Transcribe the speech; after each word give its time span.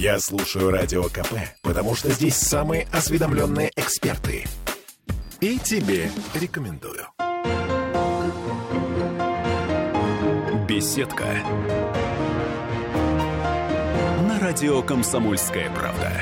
Я 0.00 0.20
слушаю 0.20 0.70
Радио 0.70 1.02
КП, 1.02 1.34
потому 1.60 1.96
что 1.96 2.08
здесь 2.12 2.36
самые 2.36 2.86
осведомленные 2.92 3.72
эксперты. 3.74 4.44
И 5.40 5.58
тебе 5.58 6.08
рекомендую. 6.34 7.08
Беседка. 10.68 11.24
На 14.28 14.38
радио 14.38 14.82
«Комсомольская 14.82 15.68
правда». 15.70 16.12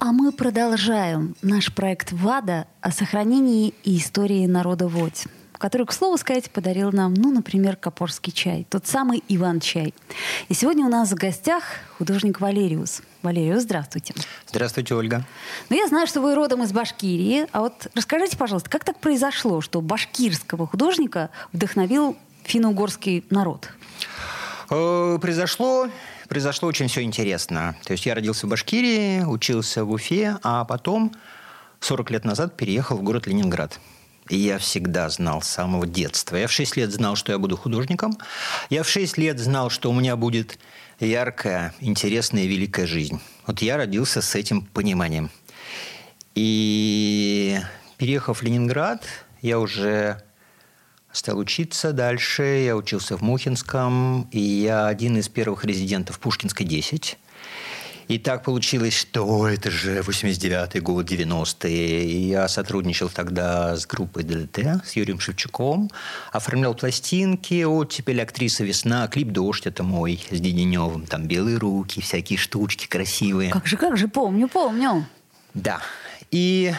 А 0.00 0.12
мы 0.12 0.30
продолжаем 0.30 1.36
наш 1.40 1.74
проект 1.74 2.12
ВАДА 2.12 2.66
о 2.82 2.92
сохранении 2.92 3.72
и 3.82 3.96
истории 3.96 4.44
народа 4.44 4.88
Водь 4.88 5.24
который, 5.64 5.86
к 5.86 5.92
слову 5.92 6.18
сказать, 6.18 6.50
подарил 6.50 6.92
нам, 6.92 7.14
ну, 7.14 7.32
например, 7.32 7.76
Копорский 7.76 8.34
чай, 8.34 8.66
тот 8.68 8.86
самый 8.86 9.24
Иван-чай. 9.30 9.94
И 10.50 10.52
сегодня 10.52 10.84
у 10.84 10.90
нас 10.90 11.10
в 11.10 11.14
гостях 11.14 11.64
художник 11.96 12.38
Валериус. 12.42 13.00
Валериус, 13.22 13.62
здравствуйте. 13.62 14.12
Здравствуйте, 14.46 14.94
Ольга. 14.94 15.24
Ну, 15.70 15.76
я 15.76 15.88
знаю, 15.88 16.06
что 16.06 16.20
вы 16.20 16.34
родом 16.34 16.64
из 16.64 16.72
Башкирии, 16.74 17.46
а 17.52 17.60
вот 17.60 17.86
расскажите, 17.94 18.36
пожалуйста, 18.36 18.68
как 18.68 18.84
так 18.84 18.98
произошло, 18.98 19.62
что 19.62 19.80
башкирского 19.80 20.66
художника 20.66 21.30
вдохновил 21.54 22.14
финно-угорский 22.42 23.24
народ? 23.30 23.70
Э, 24.68 25.18
произошло 25.18 25.88
произошло 26.28 26.68
очень 26.68 26.88
все 26.88 27.00
интересно. 27.00 27.74
То 27.84 27.92
есть 27.92 28.04
я 28.04 28.14
родился 28.14 28.46
в 28.46 28.50
Башкирии, 28.50 29.22
учился 29.22 29.86
в 29.86 29.92
Уфе, 29.92 30.36
а 30.42 30.66
потом 30.66 31.14
40 31.80 32.10
лет 32.10 32.24
назад 32.26 32.54
переехал 32.54 32.98
в 32.98 33.02
город 33.02 33.26
Ленинград. 33.26 33.80
И 34.28 34.36
я 34.36 34.58
всегда 34.58 35.08
знал 35.10 35.42
с 35.42 35.48
самого 35.48 35.86
детства. 35.86 36.36
Я 36.36 36.46
в 36.46 36.52
6 36.52 36.76
лет 36.76 36.92
знал, 36.92 37.14
что 37.16 37.32
я 37.32 37.38
буду 37.38 37.56
художником. 37.56 38.16
Я 38.70 38.82
в 38.82 38.88
6 38.88 39.18
лет 39.18 39.38
знал, 39.38 39.68
что 39.70 39.90
у 39.90 39.94
меня 39.94 40.16
будет 40.16 40.58
яркая, 40.98 41.74
интересная, 41.80 42.46
великая 42.46 42.86
жизнь. 42.86 43.20
Вот 43.46 43.60
я 43.60 43.76
родился 43.76 44.22
с 44.22 44.34
этим 44.34 44.62
пониманием. 44.62 45.30
И 46.34 47.60
переехав 47.98 48.40
в 48.40 48.42
Ленинград, 48.42 49.04
я 49.42 49.60
уже 49.60 50.22
стал 51.12 51.38
учиться 51.38 51.92
дальше. 51.92 52.42
Я 52.42 52.76
учился 52.76 53.16
в 53.16 53.22
Мухинском, 53.22 54.28
и 54.30 54.40
я 54.40 54.86
один 54.86 55.18
из 55.18 55.28
первых 55.28 55.64
резидентов 55.64 56.18
Пушкинской 56.18 56.66
10. 56.66 57.18
И 58.06 58.18
так 58.18 58.42
получилось, 58.42 58.94
что 58.94 59.48
это 59.48 59.70
же 59.70 60.00
89-й 60.00 60.80
год, 60.80 61.10
90-е. 61.10 62.04
И 62.04 62.28
я 62.28 62.48
сотрудничал 62.48 63.08
тогда 63.08 63.76
с 63.76 63.86
группой 63.86 64.24
ДДТ, 64.24 64.84
с 64.84 64.92
Юрием 64.94 65.20
Шевчуком. 65.20 65.90
Оформлял 66.30 66.74
пластинки, 66.74 67.64
оттепель, 67.64 68.20
актриса 68.20 68.62
«Весна», 68.62 69.08
клип 69.08 69.28
«Дождь»– 69.28 69.66
это 69.66 69.82
мой, 69.82 70.20
с 70.30 70.38
Деденевым. 70.38 71.06
Там 71.06 71.26
белые 71.26 71.56
руки, 71.56 72.02
всякие 72.02 72.38
штучки 72.38 72.86
красивые. 72.86 73.50
Как 73.50 73.66
же, 73.66 73.76
как 73.78 73.96
же, 73.96 74.08
помню, 74.08 74.48
помню. 74.48 75.06
Да. 75.54 75.80
И 76.30 76.74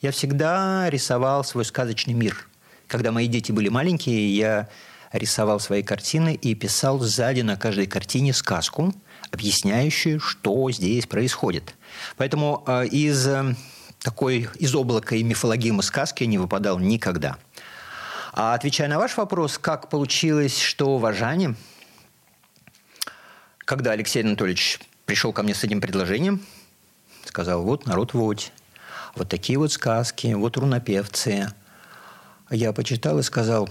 я 0.00 0.12
всегда 0.12 0.88
рисовал 0.90 1.42
свой 1.42 1.64
сказочный 1.64 2.14
мир. 2.14 2.46
Когда 2.86 3.10
мои 3.10 3.26
дети 3.26 3.50
были 3.50 3.68
маленькие, 3.68 4.36
я 4.36 4.68
рисовал 5.10 5.58
свои 5.58 5.82
картины 5.82 6.34
и 6.34 6.54
писал 6.54 7.00
сзади 7.00 7.40
на 7.40 7.56
каждой 7.56 7.86
картине 7.86 8.32
сказку– 8.32 8.94
объясняющие, 9.30 10.18
что 10.18 10.70
здесь 10.70 11.06
происходит. 11.06 11.74
Поэтому 12.16 12.64
э, 12.66 12.86
из 12.86 13.26
э, 13.26 13.54
такой 14.00 14.48
из 14.58 14.74
облака 14.74 15.16
и 15.16 15.22
мифологемы 15.22 15.82
сказки 15.82 16.24
не 16.24 16.38
выпадал 16.38 16.78
никогда. 16.78 17.36
А 18.32 18.54
отвечая 18.54 18.88
на 18.88 18.98
ваш 18.98 19.16
вопрос, 19.16 19.58
как 19.58 19.88
получилось, 19.88 20.60
что 20.60 20.98
в 20.98 21.06
Ажане, 21.06 21.54
когда 23.58 23.92
Алексей 23.92 24.22
Анатольевич 24.22 24.80
пришел 25.06 25.32
ко 25.32 25.42
мне 25.42 25.54
с 25.54 25.64
этим 25.64 25.80
предложением, 25.80 26.44
сказал, 27.24 27.62
вот 27.62 27.86
народ 27.86 28.12
водь, 28.12 28.52
вот 29.14 29.28
такие 29.28 29.58
вот 29.58 29.72
сказки, 29.72 30.34
вот 30.34 30.56
рунопевцы. 30.56 31.48
Я 32.50 32.72
почитал 32.72 33.18
и 33.18 33.22
сказал, 33.22 33.68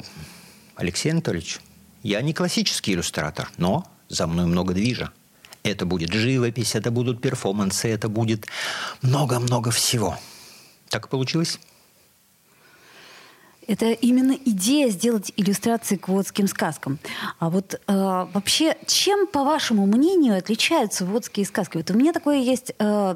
Алексей 0.75 1.11
Анатольевич, 1.11 1.59
я 2.01 2.21
не 2.21 2.33
классический 2.33 2.93
иллюстратор, 2.93 3.49
но 3.57 3.85
за 4.09 4.27
мной 4.27 4.45
много 4.45 4.73
движа. 4.73 5.11
Это 5.63 5.85
будет 5.85 6.11
живопись, 6.11 6.75
это 6.75 6.91
будут 6.91 7.21
перформансы, 7.21 7.87
это 7.87 8.09
будет 8.09 8.47
много-много 9.01 9.71
всего. 9.71 10.17
Так 10.89 11.07
получилось? 11.07 11.59
Это 13.65 13.91
именно 13.91 14.33
идея 14.33 14.89
сделать 14.89 15.31
иллюстрации 15.37 15.95
к 15.95 16.09
водским 16.09 16.47
сказкам. 16.47 16.99
А 17.39 17.49
вот 17.49 17.75
э, 17.75 17.77
вообще, 17.87 18.75
чем, 18.87 19.25
по 19.25 19.45
вашему 19.45 19.85
мнению, 19.85 20.37
отличаются 20.37 21.05
водские 21.05 21.45
сказки? 21.45 21.77
Вот 21.77 21.89
у 21.89 21.93
меня 21.93 22.11
такое 22.11 22.39
есть 22.39 22.73
э, 22.77 23.15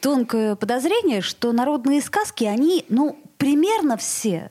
тонкое 0.00 0.56
подозрение, 0.56 1.20
что 1.20 1.52
народные 1.52 2.00
сказки, 2.00 2.44
они, 2.44 2.86
ну, 2.88 3.18
примерно 3.36 3.98
все 3.98 4.50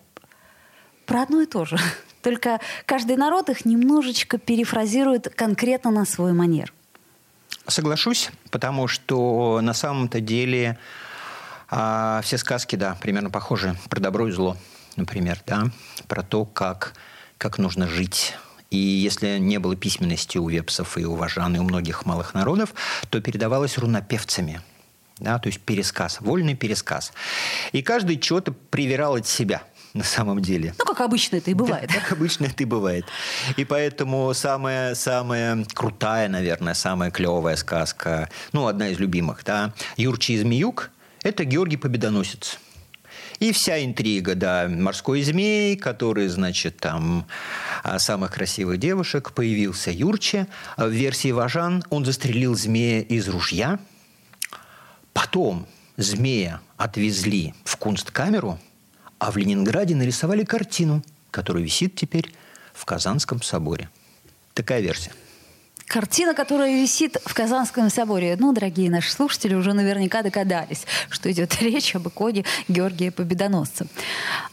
про 1.08 1.24
одно 1.24 1.42
и 1.42 1.48
то 1.48 1.66
же. 1.66 1.78
Только 2.22 2.60
каждый 2.86 3.18
народ 3.18 3.50
их 3.50 3.66
немножечко 3.66 4.38
перефразирует 4.38 5.34
конкретно 5.34 5.90
на 5.90 6.06
свой 6.06 6.34
манер. 6.34 6.72
Соглашусь, 7.68 8.30
потому 8.52 8.88
что 8.88 9.60
на 9.62 9.74
самом-то 9.74 10.20
деле 10.20 10.78
а, 11.70 12.22
все 12.24 12.38
сказки, 12.38 12.76
да, 12.76 12.96
примерно 13.02 13.30
похожи. 13.30 13.76
Про 13.90 14.00
добро 14.00 14.28
и 14.28 14.32
зло, 14.32 14.58
например, 14.96 15.42
да, 15.48 15.72
про 16.08 16.22
то, 16.22 16.46
как, 16.46 16.94
как 17.38 17.58
нужно 17.58 17.88
жить. 17.88 18.36
И 18.70 18.78
если 18.78 19.38
не 19.40 19.58
было 19.58 19.76
письменности 19.76 20.38
у 20.38 20.48
вепсов 20.48 20.98
и 20.98 21.06
у 21.06 21.16
важан, 21.16 21.56
и 21.56 21.60
у 21.60 21.64
многих 21.64 22.06
малых 22.06 22.34
народов, 22.34 22.74
то 23.10 23.20
передавалось 23.22 23.78
рунопевцами. 23.78 24.62
Да, 25.18 25.40
то 25.40 25.48
есть 25.48 25.62
пересказ, 25.62 26.20
вольный 26.20 26.56
пересказ. 26.56 27.14
И 27.72 27.82
каждый 27.82 28.18
чего-то 28.18 28.52
привирал 28.52 29.16
от 29.16 29.28
себя– 29.28 29.64
на 29.96 30.04
самом 30.04 30.42
деле. 30.42 30.76
Ну, 30.78 30.86
как 30.86 31.02
обычно 31.02 31.38
это 31.38 31.50
и 31.50 31.54
бывает. 31.54 31.90
Да, 31.90 32.00
как 32.02 32.12
обычно 32.12 32.46
это 32.46 32.62
и 32.62 32.66
бывает. 32.66 33.06
И 33.56 33.64
поэтому 33.64 34.34
самая, 34.34 34.94
самая 34.94 35.66
крутая, 35.74 36.28
наверное, 36.28 36.74
самая 36.74 37.12
клевая 37.12 37.56
сказка, 37.56 38.30
ну, 38.52 38.68
одна 38.68 38.90
из 38.90 39.00
любимых, 39.00 39.44
да, 39.46 39.74
«Юрчи 39.96 40.34
и 40.34 40.38
Змеюк»– 40.38 40.92
это 41.24 41.46
Георгий 41.46 41.78
Победоносец. 41.78 42.60
И 43.40 43.52
вся 43.54 43.84
интрига, 43.84 44.36
да, 44.36 44.68
морской 44.70 45.22
змей, 45.22 45.78
который, 45.78 46.28
значит, 46.28 46.78
там 46.78 47.26
самых 47.98 48.32
красивых 48.32 48.78
девушек, 48.80 49.32
появился 49.32 49.92
Юрче. 49.92 50.48
В 50.78 50.90
версии 50.90 51.32
Важан 51.32 51.84
он 51.90 52.06
застрелил 52.06 52.56
змея 52.56 53.02
из 53.02 53.28
ружья. 53.28 53.80
Потом 55.12 55.68
змея 55.98 56.62
отвезли 56.78 57.54
в 57.64 57.78
кунсткамеру– 57.78 58.60
а 59.20 59.32
в 59.32 59.38
Ленинграде 59.38 59.96
нарисовали 59.96 60.44
картину, 60.44 61.04
которая 61.32 61.64
висит 61.64 61.96
теперь 61.96 62.32
в 62.74 62.86
Казанском 62.86 63.42
соборе. 63.42 63.90
Такая 64.54 64.82
версия. 64.82 65.12
Картина, 65.88 66.34
которая 66.34 66.82
висит 66.82 67.18
в 67.26 67.34
Казанском 67.34 67.90
соборе. 67.90 68.36
Ну, 68.40 68.54
дорогие 68.54 68.90
наши 68.90 69.12
слушатели 69.12 69.54
уже 69.54 69.74
наверняка 69.74 70.24
догадались, 70.24 70.86
что 71.10 71.32
идет 71.32 71.56
речь 71.62 71.96
об 71.96 72.08
иконе 72.08 72.44
Георгия 72.68 73.12
Победоносца. 73.12 73.88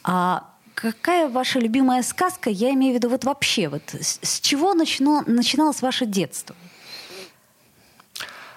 А 0.04 0.50
какая 0.74 1.28
ваша 1.28 1.58
любимая 1.58 2.02
сказка? 2.02 2.50
Я 2.50 2.70
имею 2.72 2.92
в 2.92 2.96
виду 2.96 3.08
вот 3.08 3.24
вообще, 3.24 3.68
вот 3.68 3.82
с 3.94 4.40
чего 4.40 4.74
начало, 4.74 5.22
начиналось 5.26 5.80
ваше 5.80 6.04
детство? 6.06 6.54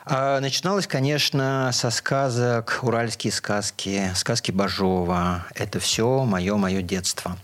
А, 0.08 0.40
начиналось, 0.40 0.86
конечно, 0.86 1.72
со 1.74 1.90
сказок, 1.90 2.82
уральские 2.84 3.34
сказки, 3.34 4.12
сказки 4.14 4.52
Бажова. 4.52 5.48
Это 5.56 5.80
все 5.80 6.24
мое, 6.26 6.58
мое 6.58 6.84
детство. 6.84 7.40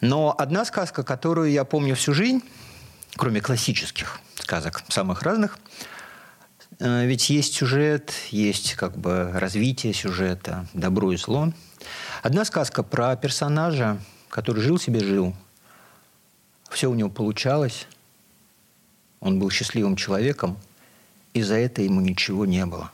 Но 0.00 0.34
одна 0.38 0.64
сказка, 0.64 1.02
которую 1.02 1.50
я 1.50 1.64
помню 1.64 1.94
всю 1.94 2.14
жизнь, 2.14 2.42
кроме 3.16 3.42
классических 3.42 4.18
сказок, 4.36 4.82
самых 4.88 5.20
разных, 5.24 5.58
э, 6.78 7.04
ведь 7.04 7.28
есть 7.28 7.52
сюжет, 7.52 8.14
есть 8.30 8.76
как 8.76 8.96
бы 8.96 9.30
развитие 9.34 9.92
сюжета, 9.92 10.66
добро 10.72 11.12
и 11.12 11.18
зло. 11.18 11.52
Одна 12.22 12.46
сказка 12.46 12.82
про 12.82 13.14
персонажа, 13.14 13.98
который 14.30 14.62
жил 14.62 14.78
себе 14.80 15.00
жил, 15.00 15.36
все 16.70 16.88
у 16.88 16.94
него 16.94 17.10
получалось, 17.10 17.86
он 19.20 19.38
был 19.38 19.50
счастливым 19.50 19.96
человеком– 19.96 20.56
и 21.34 21.42
за 21.42 21.56
это 21.56 21.82
ему 21.82 22.00
ничего 22.00 22.46
не 22.46 22.64
было. 22.64 22.90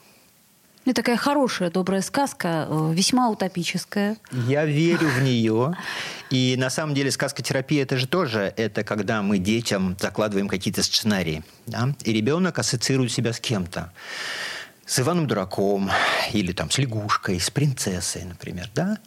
Это 0.87 0.95
такая 1.03 1.19
хорошая, 1.19 1.71
добрая 1.71 2.01
сказка, 2.01 2.67
э, 2.69 2.93
весьма 2.95 3.29
утопическая. 3.29 4.17
Я 4.33 4.65
верю 4.65 5.09
в 5.09 5.23
нее. 5.23 5.77
И 6.31 6.57
на 6.57 6.71
самом 6.71 6.95
деле 6.95 7.11
сказкотерапия 7.11 7.83
это 7.83 7.97
же 7.97 8.07
тоже, 8.09 8.53
это 8.57 8.83
когда 8.83 9.21
мы 9.23 9.39
детям 9.39 9.97
закладываем 10.01 10.49
какие-то 10.49 10.83
сценарии. 10.83 11.45
Да? 11.67 11.95
И 12.05 12.13
ребенок 12.13 12.59
ассоциирует 12.59 13.13
себя 13.13 13.33
с 13.33 13.41
кем-то. 13.41 13.93
С 14.87 14.99
Иваном 15.01 15.27
Дураком, 15.27 15.91
или 16.33 16.53
там 16.53 16.71
с 16.71 16.79
лягушкой, 16.79 17.39
с 17.39 17.51
принцессой, 17.51 18.25
например. 18.25 18.71
Да? 18.75 18.99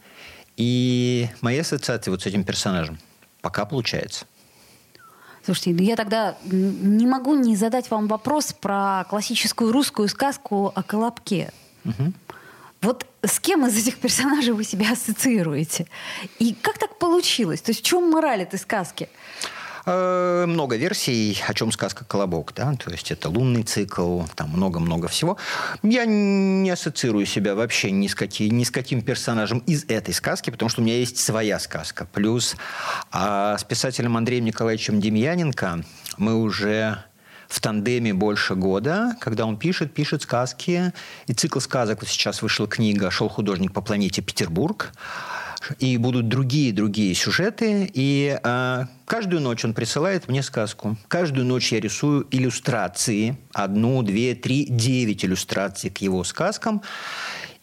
И 0.55 1.27
моя 1.41 1.61
ассоциация 1.61 2.11
вот 2.11 2.21
с 2.21 2.25
этим 2.27 2.43
персонажем 2.43 2.99
пока 3.43 3.65
получается. 3.65 4.25
Слушайте, 5.43 5.71
ну 5.71 5.81
я 5.83 5.95
тогда 5.95 6.37
не 6.43 7.05
могу 7.05 7.35
не 7.35 7.55
задать 7.55 7.91
вам 7.91 8.07
вопрос 8.07 8.53
про 8.53 9.05
классическую 9.09 9.71
русскую 9.71 10.07
сказку 10.07 10.71
о 10.73 10.83
Колобке. 10.83 11.51
Угу. 11.83 12.13
Вот 12.81 13.05
с 13.21 13.39
кем 13.39 13.65
из 13.65 13.77
этих 13.77 13.97
персонажей 13.97 14.53
вы 14.53 14.63
себя 14.63 14.91
ассоциируете? 14.91 15.87
И 16.39 16.53
как 16.53 16.77
так 16.77 16.97
получилось? 16.97 17.61
То 17.61 17.71
есть 17.71 17.81
в 17.81 17.83
чем 17.83 18.09
мораль 18.09 18.41
этой 18.41 18.59
сказки? 18.59 19.09
Э, 19.85 20.45
много 20.47 20.77
версий, 20.77 21.41
о 21.45 21.53
чем 21.53 21.71
сказка 21.71 22.05
«Колобок». 22.05 22.53
Да? 22.55 22.73
То 22.75 22.91
есть 22.91 23.11
это 23.11 23.29
лунный 23.29 23.63
цикл, 23.63 24.21
там 24.35 24.49
много-много 24.51 25.09
всего. 25.09 25.37
Я 25.81 26.05
не 26.05 26.69
ассоциирую 26.69 27.25
себя 27.25 27.53
вообще 27.53 27.91
ни 27.91 28.07
с, 28.07 28.15
каким, 28.15 28.57
ни 28.57 28.63
с 28.63 28.71
каким 28.71 29.01
персонажем 29.01 29.59
из 29.59 29.83
этой 29.85 30.13
сказки, 30.13 30.49
потому 30.49 30.69
что 30.69 30.81
у 30.81 30.85
меня 30.85 30.97
есть 30.97 31.17
своя 31.17 31.59
сказка. 31.59 32.07
Плюс 32.13 32.55
а 33.11 33.57
с 33.57 33.63
писателем 33.65 34.15
Андреем 34.15 34.45
Николаевичем 34.45 35.01
Демьяненко 35.01 35.83
мы 36.17 36.35
уже 36.35 37.03
в 37.49 37.59
тандеме 37.59 38.13
больше 38.13 38.55
года, 38.55 39.15
когда 39.19 39.45
он 39.45 39.57
пишет, 39.57 39.93
пишет 39.93 40.23
сказки. 40.23 40.93
И 41.27 41.33
цикл 41.33 41.59
сказок, 41.59 41.99
вот 42.01 42.09
сейчас 42.09 42.41
вышла 42.41 42.67
книга 42.67 43.11
«Шел 43.11 43.27
художник 43.27 43.73
по 43.73 43.81
планете 43.81 44.21
Петербург» 44.21 44.93
и 45.79 45.97
будут 45.97 46.27
другие-другие 46.27 47.13
сюжеты. 47.15 47.89
И 47.93 48.39
э, 48.41 48.85
каждую 49.05 49.41
ночь 49.41 49.65
он 49.65 49.73
присылает 49.73 50.27
мне 50.27 50.43
сказку. 50.43 50.97
Каждую 51.07 51.45
ночь 51.45 51.71
я 51.71 51.79
рисую 51.79 52.27
иллюстрации. 52.31 53.37
Одну, 53.53 54.03
две, 54.03 54.35
три, 54.35 54.65
девять 54.65 55.23
иллюстраций 55.25 55.89
к 55.89 55.99
его 55.99 56.23
сказкам. 56.23 56.81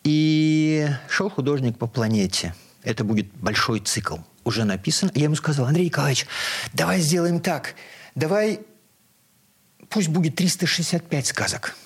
И 0.04 0.88
шел 1.08 1.28
художник 1.28 1.78
по 1.78 1.86
планете. 1.86 2.54
Это 2.82 3.04
будет 3.04 3.32
большой 3.34 3.80
цикл. 3.80 4.16
Уже 4.44 4.64
написан. 4.64 5.10
Я 5.14 5.24
ему 5.24 5.34
сказал, 5.34 5.66
Андрей 5.66 5.86
Николаевич, 5.86 6.26
давай 6.72 7.00
сделаем 7.00 7.40
так. 7.40 7.74
Давай, 8.14 8.60
пусть 9.88 10.08
будет 10.08 10.36
365 10.36 11.26
сказок 11.26 11.76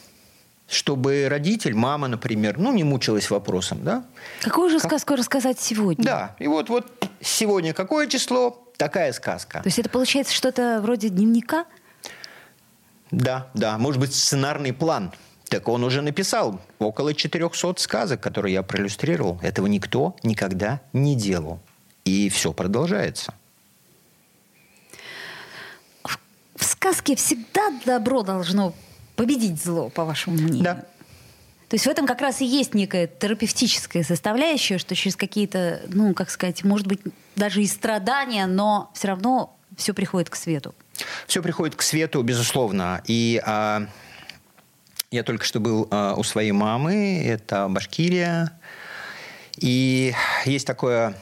чтобы 0.74 1.28
родитель, 1.28 1.74
мама, 1.74 2.08
например, 2.08 2.58
ну, 2.58 2.72
не 2.72 2.84
мучилась 2.84 3.30
вопросом, 3.30 3.78
да? 3.82 4.04
Какую 4.40 4.70
же 4.70 4.78
как... 4.78 4.90
сказку 4.90 5.14
рассказать 5.14 5.60
сегодня? 5.60 6.04
Да, 6.04 6.36
и 6.38 6.46
вот, 6.46 6.68
вот 6.68 7.08
сегодня 7.20 7.72
какое 7.72 8.06
число, 8.08 8.64
такая 8.76 9.12
сказка. 9.12 9.60
То 9.60 9.68
есть 9.68 9.78
это 9.78 9.88
получается 9.88 10.34
что-то 10.34 10.80
вроде 10.82 11.08
дневника? 11.08 11.66
Да, 13.10 13.48
да, 13.54 13.78
может 13.78 14.00
быть, 14.00 14.14
сценарный 14.14 14.72
план. 14.72 15.12
Так 15.48 15.68
он 15.68 15.84
уже 15.84 16.02
написал 16.02 16.60
около 16.78 17.14
400 17.14 17.74
сказок, 17.78 18.20
которые 18.20 18.54
я 18.54 18.62
проиллюстрировал. 18.62 19.38
Этого 19.42 19.66
никто 19.66 20.16
никогда 20.22 20.80
не 20.92 21.14
делал. 21.14 21.60
И 22.04 22.28
все 22.28 22.52
продолжается. 22.52 23.34
В 26.56 26.64
сказке 26.64 27.14
всегда 27.14 27.70
добро 27.84 28.22
должно 28.22 28.74
победить 29.16 29.62
зло, 29.62 29.88
по 29.88 30.04
вашему 30.04 30.36
мнению? 30.36 30.64
Да. 30.64 30.84
То 31.68 31.76
есть 31.76 31.86
в 31.86 31.88
этом 31.88 32.06
как 32.06 32.20
раз 32.20 32.40
и 32.40 32.44
есть 32.44 32.74
некая 32.74 33.06
терапевтическая 33.06 34.04
составляющая, 34.04 34.78
что 34.78 34.94
через 34.94 35.16
какие-то, 35.16 35.82
ну, 35.88 36.14
как 36.14 36.30
сказать, 36.30 36.62
может 36.62 36.86
быть, 36.86 37.00
даже 37.36 37.62
и 37.62 37.66
страдания, 37.66 38.46
но 38.46 38.90
все 38.94 39.08
равно 39.08 39.56
все 39.76 39.94
приходит 39.94 40.30
к 40.30 40.36
свету. 40.36 40.74
Все 41.26 41.42
приходит 41.42 41.74
к 41.74 41.82
свету, 41.82 42.22
безусловно. 42.22 43.02
И 43.06 43.42
а, 43.44 43.88
я 45.10 45.24
только 45.24 45.44
что 45.44 45.58
был 45.58 45.88
а, 45.90 46.14
у 46.14 46.22
своей 46.22 46.52
мамы, 46.52 47.24
это 47.24 47.66
Башкирия. 47.68 48.52
И 49.56 50.14
есть 50.44 50.66
такое, 50.66 51.16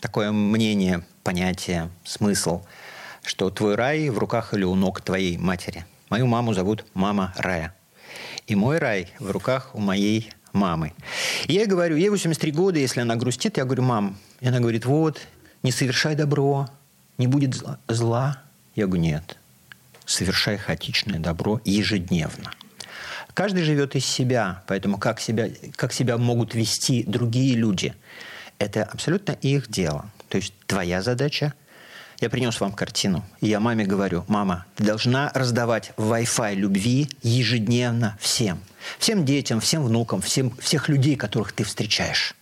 такое 0.00 0.30
мнение, 0.30 1.04
понятие, 1.24 1.90
смысл, 2.04 2.62
что 3.24 3.50
твой 3.50 3.74
рай 3.74 4.10
в 4.10 4.18
руках 4.18 4.54
или 4.54 4.64
у 4.64 4.74
ног 4.74 5.00
твоей 5.00 5.38
матери– 5.38 5.86
Мою 6.10 6.26
маму 6.26 6.52
зовут 6.54 6.84
Мама 6.92 7.32
Рая. 7.36 7.72
И 8.48 8.56
мой 8.56 8.78
рай 8.78 9.12
в 9.20 9.30
руках 9.30 9.70
у 9.74 9.80
моей 9.80 10.32
мамы. 10.52 10.92
И 11.46 11.52
я 11.52 11.66
говорю, 11.66 11.94
ей 11.94 12.08
83 12.08 12.50
года, 12.50 12.80
если 12.80 13.00
она 13.00 13.14
грустит, 13.14 13.58
я 13.58 13.64
говорю, 13.64 13.84
мам. 13.84 14.18
И 14.40 14.48
она 14.48 14.58
говорит, 14.58 14.86
вот, 14.86 15.20
не 15.62 15.70
совершай 15.70 16.16
добро, 16.16 16.68
не 17.16 17.28
будет 17.28 17.62
зла. 17.86 18.42
Я 18.74 18.88
говорю, 18.88 19.02
нет, 19.02 19.38
совершай 20.04 20.56
хаотичное 20.56 21.20
добро 21.20 21.60
ежедневно. 21.64 22.50
Каждый 23.32 23.62
живет 23.62 23.94
из 23.94 24.04
себя, 24.04 24.64
поэтому 24.66 24.98
как 24.98 25.20
себя, 25.20 25.48
как 25.76 25.92
себя 25.92 26.18
могут 26.18 26.56
вести 26.56 27.04
другие 27.04 27.54
люди, 27.54 27.94
это 28.58 28.82
абсолютно 28.82 29.32
их 29.42 29.70
дело. 29.70 30.10
То 30.28 30.38
есть 30.38 30.54
твоя 30.66 31.02
задача 31.02 31.54
я 32.20 32.30
принес 32.30 32.60
вам 32.60 32.72
картину. 32.72 33.24
И 33.40 33.48
я 33.48 33.60
маме 33.60 33.84
говорю, 33.84 34.24
мама, 34.28 34.66
ты 34.76 34.84
должна 34.84 35.30
раздавать 35.34 35.92
Wi-Fi 35.96 36.54
любви 36.54 37.08
ежедневно 37.22 38.16
всем. 38.20 38.60
Всем 38.98 39.24
детям, 39.24 39.60
всем 39.60 39.84
внукам, 39.84 40.20
всем, 40.20 40.56
всех 40.58 40.88
людей, 40.88 41.16
которых 41.16 41.52
ты 41.52 41.64
встречаешь. 41.64 42.34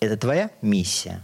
Это 0.00 0.16
твоя 0.16 0.50
миссия. 0.62 1.22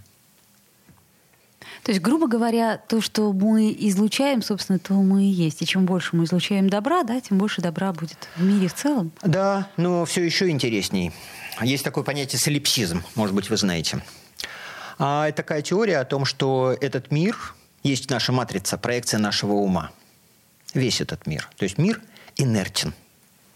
То 1.82 1.90
есть, 1.90 2.00
грубо 2.00 2.26
говоря, 2.28 2.78
то, 2.78 3.02
что 3.02 3.30
мы 3.34 3.70
излучаем, 3.78 4.40
собственно, 4.40 4.78
то 4.78 4.94
мы 4.94 5.24
и 5.24 5.28
есть. 5.28 5.60
И 5.60 5.66
чем 5.66 5.84
больше 5.84 6.16
мы 6.16 6.24
излучаем 6.24 6.70
добра, 6.70 7.02
да, 7.02 7.20
тем 7.20 7.36
больше 7.36 7.60
добра 7.60 7.92
будет 7.92 8.28
в 8.36 8.42
мире 8.42 8.68
в 8.68 8.74
целом. 8.74 9.12
Да, 9.22 9.68
но 9.76 10.06
все 10.06 10.22
еще 10.22 10.48
интересней. 10.48 11.12
Есть 11.60 11.84
такое 11.84 12.02
понятие 12.02 12.40
солипсизм, 12.40 13.02
может 13.14 13.34
быть, 13.34 13.50
вы 13.50 13.58
знаете. 13.58 14.02
А, 14.98 15.28
это 15.28 15.38
такая 15.38 15.60
теория 15.60 15.98
о 15.98 16.04
том, 16.06 16.24
что 16.24 16.74
этот 16.80 17.10
мир, 17.10 17.54
есть 17.84 18.10
наша 18.10 18.32
матрица, 18.32 18.78
проекция 18.78 19.20
нашего 19.20 19.52
ума. 19.52 19.92
Весь 20.72 21.00
этот 21.00 21.26
мир. 21.26 21.48
То 21.56 21.64
есть 21.64 21.78
мир 21.78 22.00
инертен. 22.36 22.94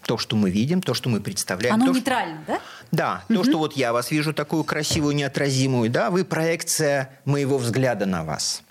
То, 0.03 0.17
что 0.17 0.35
мы 0.35 0.49
видим, 0.49 0.81
то, 0.81 0.93
что 0.93 1.09
мы 1.09 1.19
представляем. 1.19 1.75
Оно 1.75 1.87
то, 1.87 1.93
нейтрально, 1.93 2.43
что... 2.43 2.53
да? 2.53 2.61
Да. 2.91 3.23
Угу. 3.27 3.37
То, 3.37 3.43
что 3.43 3.57
вот 3.57 3.73
я 3.73 3.91
вас 3.91 4.11
вижу 4.11 4.33
такую 4.33 4.63
красивую, 4.63 5.15
неотразимую, 5.15 5.89
да, 5.89 6.09
вы 6.09 6.23
проекция 6.23 7.19
моего 7.25 7.57
взгляда 7.57 8.05
на 8.05 8.23
вас. 8.23 8.63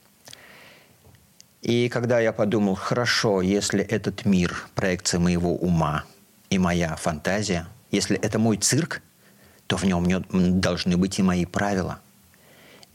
И 1.60 1.88
когда 1.88 2.20
я 2.20 2.32
подумал, 2.32 2.76
хорошо, 2.76 3.43
если 3.43 3.84
этот 3.84 4.25
мир 4.25 4.69
проекция 4.75 5.20
моего 5.20 5.55
ума 5.55 6.05
и 6.50 6.58
моя 6.58 6.96
фантазия, 6.96 7.66
если 7.90 8.16
это 8.16 8.38
мой 8.38 8.56
цирк, 8.56 9.02
то 9.66 9.76
в 9.76 9.84
нем 9.84 10.06
должны 10.60 10.96
быть 10.96 11.19
и 11.19 11.22
мои 11.22 11.44
правила– 11.44 12.00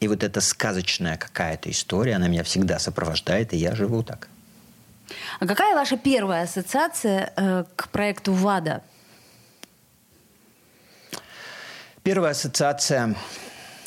и 0.04 0.08
вот 0.08 0.22
эта 0.22 0.42
сказочная 0.42 1.16
какая-то 1.16 1.72
история, 1.72 2.16
она 2.16 2.28
меня 2.28 2.44
всегда 2.44 2.78
сопровождает, 2.78 3.54
и 3.54 3.58
я 3.58 3.74
живу 3.74 4.04
так. 4.04 4.28
А 5.40 5.48
какая 5.48 5.76
ваша 5.76 5.98
первая 5.98 6.44
ассоциация 6.44 7.32
э, 7.36 7.64
к 7.78 7.88
проекту 7.88 8.34
ВАДА? 8.34 8.82
Первая 12.04 12.32
ассоциация 12.32 13.16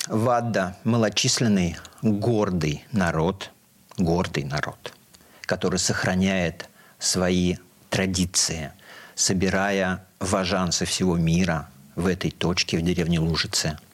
ВАДА– 0.06 0.76
малочисленный, 0.84 1.76
гордый 2.00 2.86
народ, 2.92 3.50
гордый 3.98 4.44
народ, 4.44 4.94
который 5.42 5.78
сохраняет 5.78 6.68
свои 6.98 7.56
традиции, 7.90 8.72
собирая 9.14 10.02
вожан 10.18 10.72
со 10.72 10.86
всего 10.86 11.18
мира 11.18 11.68
в 11.94 12.06
этой 12.06 12.30
точке, 12.30 12.78
в 12.78 12.82
деревне 12.82 13.20
Лужице– 13.20 13.78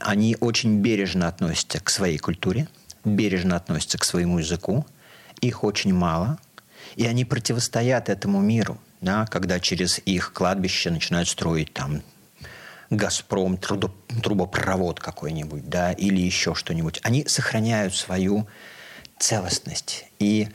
они 0.00 0.36
очень 0.40 0.80
бережно 0.80 1.28
относятся 1.28 1.80
к 1.80 1.90
своей 1.90 2.18
культуре, 2.18 2.68
бережно 3.04 3.56
относятся 3.56 3.98
к 3.98 4.04
своему 4.04 4.38
языку. 4.38 4.86
Их 5.40 5.64
очень 5.64 5.92
мало, 5.92 6.38
и 6.96 7.06
они 7.06 7.24
противостоят 7.24 8.08
этому 8.08 8.40
миру, 8.40 8.78
да, 9.00 9.26
когда 9.26 9.60
через 9.60 10.00
их 10.04 10.32
кладбище 10.32 10.90
начинают 10.90 11.28
строить 11.28 11.72
там 11.72 12.02
Газпром, 12.90 13.58
трубопровод 13.58 15.00
какой-нибудь, 15.00 15.68
да, 15.68 15.92
или 15.92 16.20
еще 16.20 16.54
что-нибудь. 16.54 17.00
Они 17.02 17.26
сохраняют 17.26 17.94
свою 17.94 18.46
целостность. 19.18 20.06
И 20.18 20.48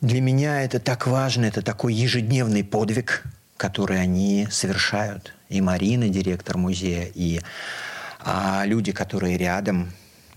для 0.00 0.20
меня 0.20 0.62
это 0.62 0.78
так 0.78 1.06
важно, 1.06 1.46
это 1.46 1.62
такой 1.62 1.94
ежедневный 1.94 2.62
подвиг, 2.62 3.24
который 3.56 4.00
они 4.00 4.46
совершают. 4.50 5.34
И 5.48 5.60
Марина, 5.60 6.08
директор 6.08 6.56
музея, 6.56 7.10
и 7.14 7.40
а 8.26 8.64
люди, 8.66 8.90
которые 8.90 9.38
рядом, 9.38 9.92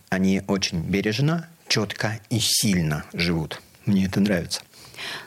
они 0.09 0.43
очень 0.47 0.79
бережно, 0.81 1.47
четко 1.67 2.19
и 2.29 2.39
сильно 2.39 3.03
живут. 3.13 3.61
Мне 3.87 4.05
это 4.05 4.19
нравится. 4.19 4.61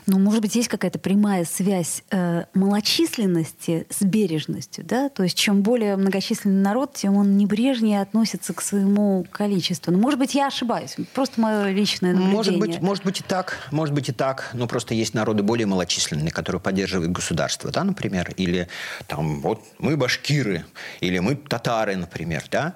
Ну, 0.06 0.18
может 0.18 0.42
быть, 0.42 0.54
есть 0.54 0.68
какая-то 0.68 0.98
прямая 0.98 1.44
связь 1.44 2.02
э, 2.10 2.44
малочисленности 2.54 3.86
с 3.90 4.02
бережностью, 4.02 4.84
да? 4.84 5.08
То 5.08 5.22
есть 5.22 5.36
чем 5.36 5.62
более 5.62 5.96
многочисленный 5.96 6.62
народ, 6.62 6.94
тем 6.94 7.16
он 7.16 7.36
небрежнее 7.36 8.00
относится 8.00 8.52
к 8.54 8.60
своему 8.60 9.26
количеству. 9.30 9.92
Ну, 9.92 9.98
может 9.98 10.18
быть, 10.18 10.34
я 10.34 10.48
ошибаюсь. 10.48 10.96
Просто 11.14 11.40
мое 11.40 11.70
личное 11.70 12.12
наблюдение. 12.12 12.36
Может 12.36 12.58
быть, 12.58 12.80
может 12.80 13.04
быть 13.04 13.20
и 13.20 13.22
так, 13.22 13.58
может 13.70 13.94
быть 13.94 14.08
и 14.08 14.12
так. 14.12 14.50
Но 14.52 14.66
просто 14.66 14.94
есть 14.94 15.14
народы 15.14 15.42
более 15.42 15.66
малочисленные, 15.66 16.30
которые 16.30 16.60
поддерживают 16.60 17.12
государство, 17.12 17.70
да, 17.70 17.84
например, 17.84 18.32
или 18.36 18.68
там 19.06 19.40
вот 19.40 19.60
мы 19.78 19.96
башкиры, 19.96 20.64
или 21.00 21.18
мы 21.18 21.36
татары, 21.36 21.96
например, 21.96 22.44
да. 22.50 22.74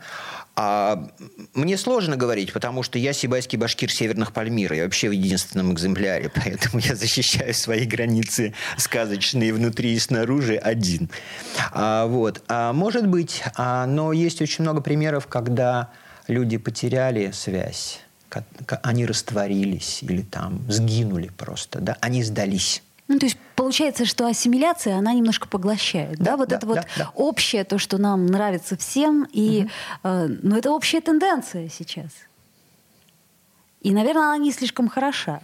А 0.58 1.06
мне 1.52 1.76
сложно 1.76 2.16
говорить, 2.16 2.54
потому 2.54 2.82
что 2.82 2.98
я 2.98 3.12
сибайский 3.12 3.58
башкир 3.58 3.92
северных 3.92 4.32
Пальмир. 4.32 4.72
Я 4.72 4.84
вообще 4.84 5.10
в 5.10 5.12
единственном 5.12 5.74
экземпляре, 5.74 6.30
поэтому 6.34 6.80
я 6.88 6.96
защищаю 6.96 7.54
свои 7.54 7.84
границы 7.84 8.54
сказочные 8.76 9.52
внутри 9.52 9.94
и 9.94 9.98
снаружи 9.98 10.56
один. 10.56 11.10
А, 11.72 12.06
вот. 12.06 12.42
А, 12.48 12.72
может 12.72 13.06
быть, 13.06 13.42
а, 13.56 13.86
но 13.86 14.12
есть 14.12 14.40
очень 14.40 14.62
много 14.62 14.80
примеров, 14.80 15.26
когда 15.26 15.90
люди 16.28 16.56
потеряли 16.56 17.30
связь, 17.32 18.00
они 18.82 19.06
растворились 19.06 20.02
или 20.02 20.22
там 20.22 20.60
сгинули 20.68 21.28
просто, 21.36 21.80
да, 21.80 21.96
они 22.00 22.22
сдались. 22.22 22.82
Ну, 23.08 23.18
то 23.18 23.26
есть 23.26 23.38
получается, 23.54 24.04
что 24.04 24.26
ассимиляция, 24.26 24.96
она 24.96 25.12
немножко 25.12 25.46
поглощает. 25.48 26.18
Да, 26.18 26.32
да 26.32 26.36
вот 26.36 26.48
да, 26.48 26.56
это 26.56 26.66
вот 26.66 26.78
да. 26.96 27.10
общее, 27.14 27.64
то, 27.64 27.78
что 27.78 27.98
нам 27.98 28.26
нравится 28.26 28.76
всем, 28.76 29.28
и, 29.32 29.60
угу. 29.60 29.70
э, 30.02 30.28
ну, 30.42 30.56
это 30.56 30.72
общая 30.72 31.00
тенденция 31.00 31.68
сейчас. 31.68 32.10
И, 33.82 33.92
наверное, 33.92 34.24
она 34.24 34.38
не 34.38 34.50
слишком 34.50 34.88
хороша. 34.88 35.40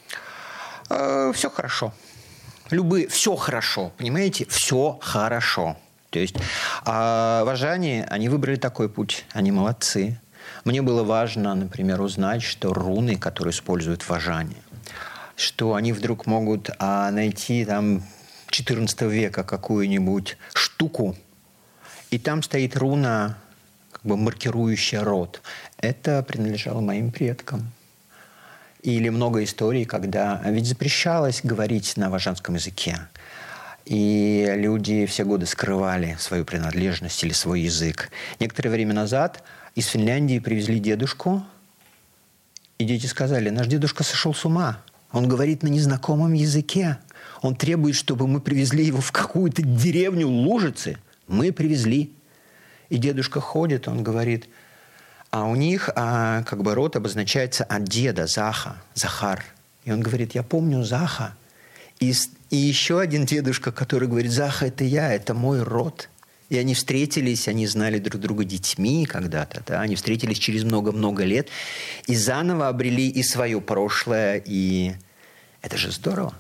Э, 0.92 1.32
все 1.34 1.50
хорошо. 1.50 1.92
Любые, 2.70 3.08
все 3.08 3.36
хорошо, 3.36 3.92
понимаете? 3.96 4.46
Все 4.48 4.98
хорошо. 5.00 5.76
То 6.10 6.18
есть 6.18 6.36
а 6.84 7.44
вожане, 7.44 8.06
они 8.10 8.28
выбрали 8.28 8.56
такой 8.56 8.88
путь, 8.88 9.24
они 9.32 9.50
молодцы. 9.50 10.20
Мне 10.64 10.82
было 10.82 11.02
важно, 11.02 11.54
например, 11.54 12.00
узнать, 12.00 12.42
что 12.42 12.74
руны, 12.74 13.16
которые 13.16 13.52
используют 13.52 14.08
вожане– 14.08 14.56
что 15.36 15.74
они 15.74 15.92
вдруг 15.92 16.26
могут 16.26 16.70
а, 16.78 17.10
найти 17.10 17.64
там 17.64 18.02
14 18.48 19.02
века 19.02 19.44
какую-нибудь 19.44 20.36
штуку, 20.54 21.16
и 22.10 22.18
там 22.18 22.42
стоит 22.42 22.76
руна, 22.76 23.38
как 23.90 24.02
бы 24.02 24.16
маркирующая 24.16 25.02
род. 25.02 25.40
Это 25.78 26.22
принадлежало 26.22 26.80
моим 26.80 27.10
предкам. 27.10 27.72
Или 28.82 29.08
много 29.10 29.44
историй, 29.44 29.84
когда 29.84 30.42
ведь 30.44 30.66
запрещалось 30.66 31.40
говорить 31.42 31.96
на 31.96 32.10
важанском 32.10 32.56
языке. 32.56 32.98
И 33.84 34.52
люди 34.56 35.06
все 35.06 35.24
годы 35.24 35.46
скрывали 35.46 36.16
свою 36.18 36.44
принадлежность 36.44 37.22
или 37.24 37.32
свой 37.32 37.60
язык. 37.62 38.10
Некоторое 38.40 38.70
время 38.70 38.94
назад 38.94 39.42
из 39.74 39.86
Финляндии 39.86 40.38
привезли 40.38 40.78
дедушку, 40.78 41.44
и 42.78 42.84
дети 42.84 43.06
сказали, 43.06 43.50
наш 43.50 43.68
дедушка 43.68 44.02
сошел 44.02 44.34
с 44.34 44.44
ума. 44.44 44.82
Он 45.12 45.28
говорит 45.28 45.62
на 45.62 45.68
незнакомом 45.68 46.32
языке. 46.32 46.98
Он 47.40 47.54
требует, 47.54 47.94
чтобы 47.94 48.26
мы 48.26 48.40
привезли 48.40 48.84
его 48.84 49.00
в 49.00 49.12
какую-то 49.12 49.62
деревню 49.62 50.26
Лужицы. 50.26 50.98
Мы 51.28 51.52
привезли. 51.52 52.12
И 52.88 52.96
дедушка 52.98 53.40
ходит, 53.40 53.88
он 53.88 54.02
говорит, 54.02 54.48
а 55.32 55.46
у 55.46 55.56
них 55.56 55.88
а, 55.96 56.42
как 56.42 56.62
бы 56.62 56.74
род 56.74 56.94
обозначается 56.94 57.64
от 57.64 57.84
деда, 57.84 58.26
Заха, 58.26 58.76
Захар. 58.94 59.42
И 59.84 59.90
он 59.90 60.02
говорит, 60.02 60.34
я 60.34 60.42
помню 60.42 60.84
Заха. 60.84 61.34
И, 62.00 62.12
и 62.50 62.56
еще 62.56 63.00
один 63.00 63.24
дедушка, 63.24 63.72
который 63.72 64.08
говорит, 64.08 64.30
Заха, 64.30 64.66
это 64.66 64.84
я, 64.84 65.10
это 65.10 65.32
мой 65.32 65.62
род. 65.62 66.10
И 66.50 66.58
они 66.58 66.74
встретились, 66.74 67.48
они 67.48 67.66
знали 67.66 67.98
друг 67.98 68.20
друга 68.20 68.44
детьми 68.44 69.06
когда-то, 69.06 69.62
да, 69.66 69.80
они 69.80 69.96
встретились 69.96 70.38
через 70.38 70.64
много-много 70.64 71.24
лет 71.24 71.48
и 72.06 72.14
заново 72.14 72.68
обрели 72.68 73.08
и 73.08 73.22
свое 73.22 73.58
прошлое, 73.62 74.42
и 74.44 74.92
это 75.62 75.78
же 75.78 75.90
здорово. 75.90 76.34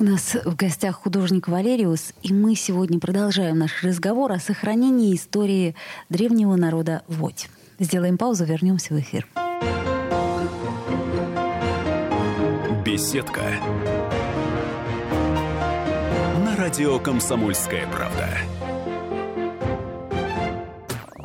У 0.00 0.04
нас 0.04 0.34
в 0.46 0.56
гостях 0.56 0.96
художник 0.96 1.46
Валериус, 1.46 2.14
и 2.22 2.32
мы 2.32 2.54
сегодня 2.54 2.98
продолжаем 2.98 3.58
наш 3.58 3.84
разговор 3.84 4.32
о 4.32 4.40
сохранении 4.40 5.14
истории 5.14 5.74
древнего 6.08 6.56
народа 6.56 7.02
Водь. 7.06 7.50
Сделаем 7.78 8.18
паузу, 8.18 8.44
вернемся 8.44 8.94
в 8.94 9.00
эфир. 9.00 9.26
Беседка. 12.84 13.42
На 16.44 16.56
радио 16.56 16.98
«Комсомольская 16.98 17.86
правда». 17.88 18.28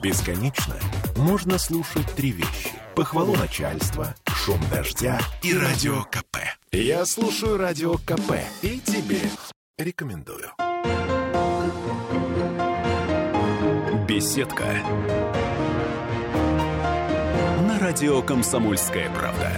Бесконечно 0.02 0.76
можно 1.18 1.58
слушать 1.58 2.06
три 2.16 2.32
вещи. 2.32 2.72
Похвалу 2.96 3.36
начальства, 3.36 4.16
шум 4.28 4.60
дождя 4.72 5.20
и 5.44 5.54
радио 5.56 6.04
КП. 6.04 6.38
Я 6.72 7.06
слушаю 7.06 7.58
радио 7.58 7.96
КП 7.98 8.34
и 8.62 8.80
тебе 8.80 9.20
рекомендую. 9.78 10.52
Беседка. 14.08 14.84
Радио 17.88 18.22
«Комсомольская 18.22 19.10
правда». 19.12 19.50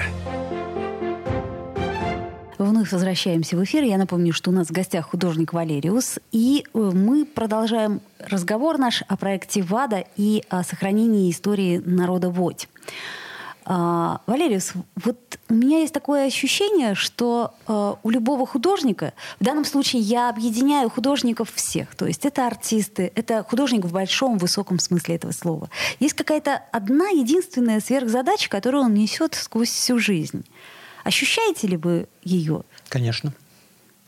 Вновь 2.60 2.92
возвращаемся 2.92 3.58
в 3.58 3.64
эфир. 3.64 3.82
Я 3.82 3.98
напомню, 3.98 4.34
что 4.34 4.52
у 4.52 4.54
нас 4.54 4.68
в 4.68 4.72
гостях 4.72 5.10
художник 5.10 5.52
Валериус. 5.52 6.20
И 6.32 6.64
э, 6.72 6.78
мы 6.78 7.26
продолжаем 7.26 8.02
разговор 8.20 8.78
наш 8.78 9.02
о 9.08 9.18
проекте 9.18 9.64
ВАДА 9.64 10.04
и 10.16 10.44
о 10.48 10.64
сохранении 10.64 11.32
истории 11.32 11.82
народа 11.84 12.30
Водь. 12.30 12.70
А, 13.72 14.22
Валериус, 14.26 14.74
вот 14.96 15.38
у 15.48 15.54
меня 15.54 15.82
есть 15.82 15.94
такое 15.94 16.26
ощущение, 16.26 16.96
что 16.96 17.54
э, 17.68 17.94
у 18.02 18.10
любого 18.10 18.48
художника, 18.48 19.14
в 19.40 19.44
данном 19.44 19.64
случае 19.64 20.02
я 20.02 20.32
объединяю 20.32 20.90
художников 20.90 21.54
всех, 21.54 21.94
то 21.94 22.08
есть 22.08 22.26
это 22.26 22.48
артисты, 22.48 23.12
это 23.14 23.44
художник 23.44 23.86
в 23.86 23.92
большом, 23.92 24.40
высоком 24.40 24.80
смысле 24.80 25.18
этого 25.18 25.34
слова. 25.34 25.70
Есть 26.00 26.16
какая-то 26.16 26.64
одна 26.72 27.10
единственная 27.10 27.80
сверхзадача, 27.80 28.50
которую 28.50 28.86
он 28.86 28.96
несет 28.96 29.36
сквозь 29.36 29.70
всю 29.70 30.00
жизнь. 30.00 30.46
Ощущаете 31.04 31.68
ли 31.68 31.78
вы 31.78 32.08
ее? 32.24 32.64
Конечно. 32.88 33.34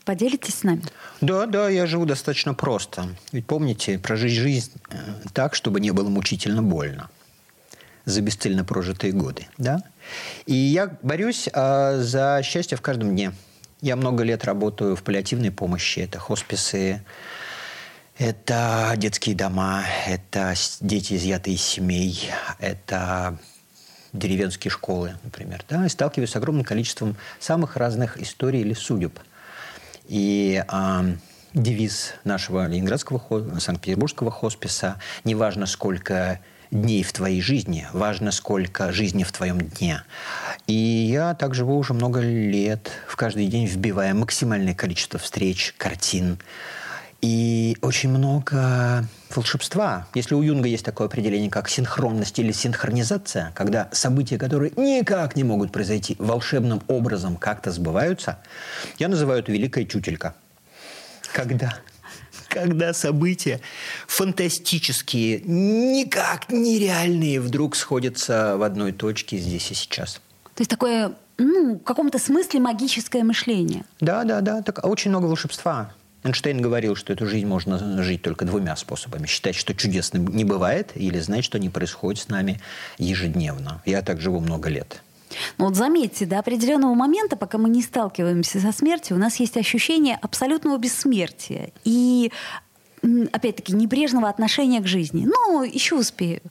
Поделитесь 0.05 0.55
с 0.55 0.63
нами. 0.63 0.81
Да, 1.21 1.45
да, 1.45 1.69
я 1.69 1.85
живу 1.85 2.07
достаточно 2.07 2.55
просто. 2.55 3.09
Ведь 3.31 3.45
помните, 3.45 3.99
прожить 3.99 4.33
жизнь 4.33 4.71
э, 4.89 4.95
так, 5.33 5.53
чтобы 5.53 5.79
не 5.81 5.91
было 5.91 6.09
мучительно 6.09 6.63
больно 6.63 7.11
за 8.05 8.21
бесцельно 8.21 8.63
прожитые 8.63 9.13
годы. 9.13 9.47
Да? 9.57 9.83
И 10.45 10.53
я 10.53 10.97
борюсь 11.01 11.49
а, 11.53 11.97
за 11.99 12.41
счастье 12.43 12.77
в 12.77 12.81
каждом 12.81 13.09
дне. 13.09 13.33
Я 13.81 13.95
много 13.95 14.23
лет 14.23 14.45
работаю 14.45 14.95
в 14.95 15.03
паллиативной 15.03 15.51
помощи. 15.51 15.99
Это 15.99 16.19
хосписы, 16.19 17.03
это 18.17 18.93
детские 18.97 19.35
дома, 19.35 19.83
это 20.07 20.53
дети, 20.79 21.15
изъятые 21.15 21.55
из 21.55 21.63
семей, 21.63 22.29
это 22.59 23.39
деревенские 24.13 24.69
школы, 24.69 25.17
например, 25.23 25.63
да, 25.69 25.85
и 25.85 25.89
сталкиваюсь 25.89 26.29
с 26.29 26.35
огромным 26.35 26.63
количеством 26.63 27.15
самых 27.39 27.77
разных 27.77 28.21
историй 28.21 28.61
или 28.61 28.73
судеб. 28.73 29.19
И 30.07 30.63
а, 30.67 31.05
девиз 31.53 32.13
нашего 32.23 32.67
ленинградского, 32.67 33.59
санкт-петербургского 33.59 34.31
хосписа 34.31 34.99
«Неважно, 35.23 35.65
сколько 35.65 36.39
дней 36.71 37.03
в 37.03 37.13
твоей 37.13 37.41
жизни, 37.41 37.87
важно, 37.93 38.31
сколько 38.31 38.91
жизни 38.91 39.23
в 39.23 39.31
твоем 39.31 39.59
дне». 39.59 40.03
И 40.67 40.73
я 40.73 41.35
так 41.35 41.53
живу 41.53 41.77
уже 41.77 41.93
много 41.93 42.19
лет, 42.21 42.91
в 43.07 43.15
каждый 43.15 43.47
день 43.47 43.65
вбивая 43.65 44.13
максимальное 44.13 44.73
количество 44.73 45.19
встреч, 45.19 45.75
картин, 45.77 46.39
и 47.21 47.77
очень 47.81 48.09
много 48.09 49.05
волшебства. 49.29 50.07
Если 50.15 50.33
у 50.33 50.41
Юнга 50.41 50.67
есть 50.67 50.83
такое 50.83 51.07
определение, 51.07 51.51
как 51.51 51.69
синхронность 51.69 52.39
или 52.39 52.51
синхронизация, 52.51 53.51
когда 53.53 53.89
события, 53.91 54.39
которые 54.39 54.71
никак 54.75 55.35
не 55.35 55.43
могут 55.43 55.71
произойти, 55.71 56.15
волшебным 56.17 56.81
образом 56.87 57.35
как-то 57.35 57.71
сбываются, 57.71 58.39
я 58.97 59.07
называю 59.07 59.41
это 59.41 59.51
«великая 59.51 59.85
тютелька». 59.85 60.33
Когда 61.31 61.75
когда 62.51 62.93
события 62.93 63.61
фантастические, 64.07 65.41
никак 65.45 66.51
нереальные 66.51 67.39
вдруг 67.39 67.75
сходятся 67.75 68.57
в 68.57 68.63
одной 68.63 68.91
точке 68.91 69.37
здесь 69.37 69.71
и 69.71 69.73
сейчас. 69.73 70.15
То 70.55 70.61
есть 70.61 70.69
такое, 70.69 71.13
ну, 71.37 71.75
в 71.75 71.83
каком-то 71.83 72.19
смысле 72.19 72.59
магическое 72.59 73.23
мышление. 73.23 73.85
Да, 73.99 74.23
да, 74.25 74.41
да. 74.41 74.61
Так, 74.61 74.85
очень 74.85 75.09
много 75.09 75.25
волшебства. 75.25 75.93
Эйнштейн 76.23 76.61
говорил, 76.61 76.95
что 76.95 77.13
эту 77.13 77.25
жизнь 77.25 77.47
можно 77.47 78.03
жить 78.03 78.21
только 78.21 78.45
двумя 78.45 78.75
способами. 78.75 79.25
Считать, 79.25 79.55
что 79.55 79.73
чудес 79.73 80.13
не 80.13 80.43
бывает, 80.43 80.91
или 80.93 81.19
знать, 81.19 81.43
что 81.43 81.57
не 81.57 81.69
происходит 81.69 82.21
с 82.21 82.27
нами 82.27 82.61
ежедневно. 82.99 83.81
Я 83.85 84.03
так 84.03 84.21
живу 84.21 84.39
много 84.39 84.69
лет. 84.69 85.01
Ну 85.57 85.65
вот 85.65 85.75
заметьте, 85.75 86.25
до 86.25 86.39
определенного 86.39 86.93
момента, 86.93 87.35
пока 87.35 87.57
мы 87.57 87.69
не 87.69 87.81
сталкиваемся 87.81 88.59
со 88.59 88.71
смертью, 88.71 89.17
у 89.17 89.19
нас 89.19 89.37
есть 89.37 89.57
ощущение 89.57 90.17
абсолютного 90.21 90.77
бессмертия 90.77 91.71
и, 91.83 92.31
опять-таки, 93.01 93.73
небрежного 93.73 94.29
отношения 94.29 94.81
к 94.81 94.87
жизни. 94.87 95.25
Ну, 95.25 95.63
еще 95.63 95.95
успею. 95.95 96.41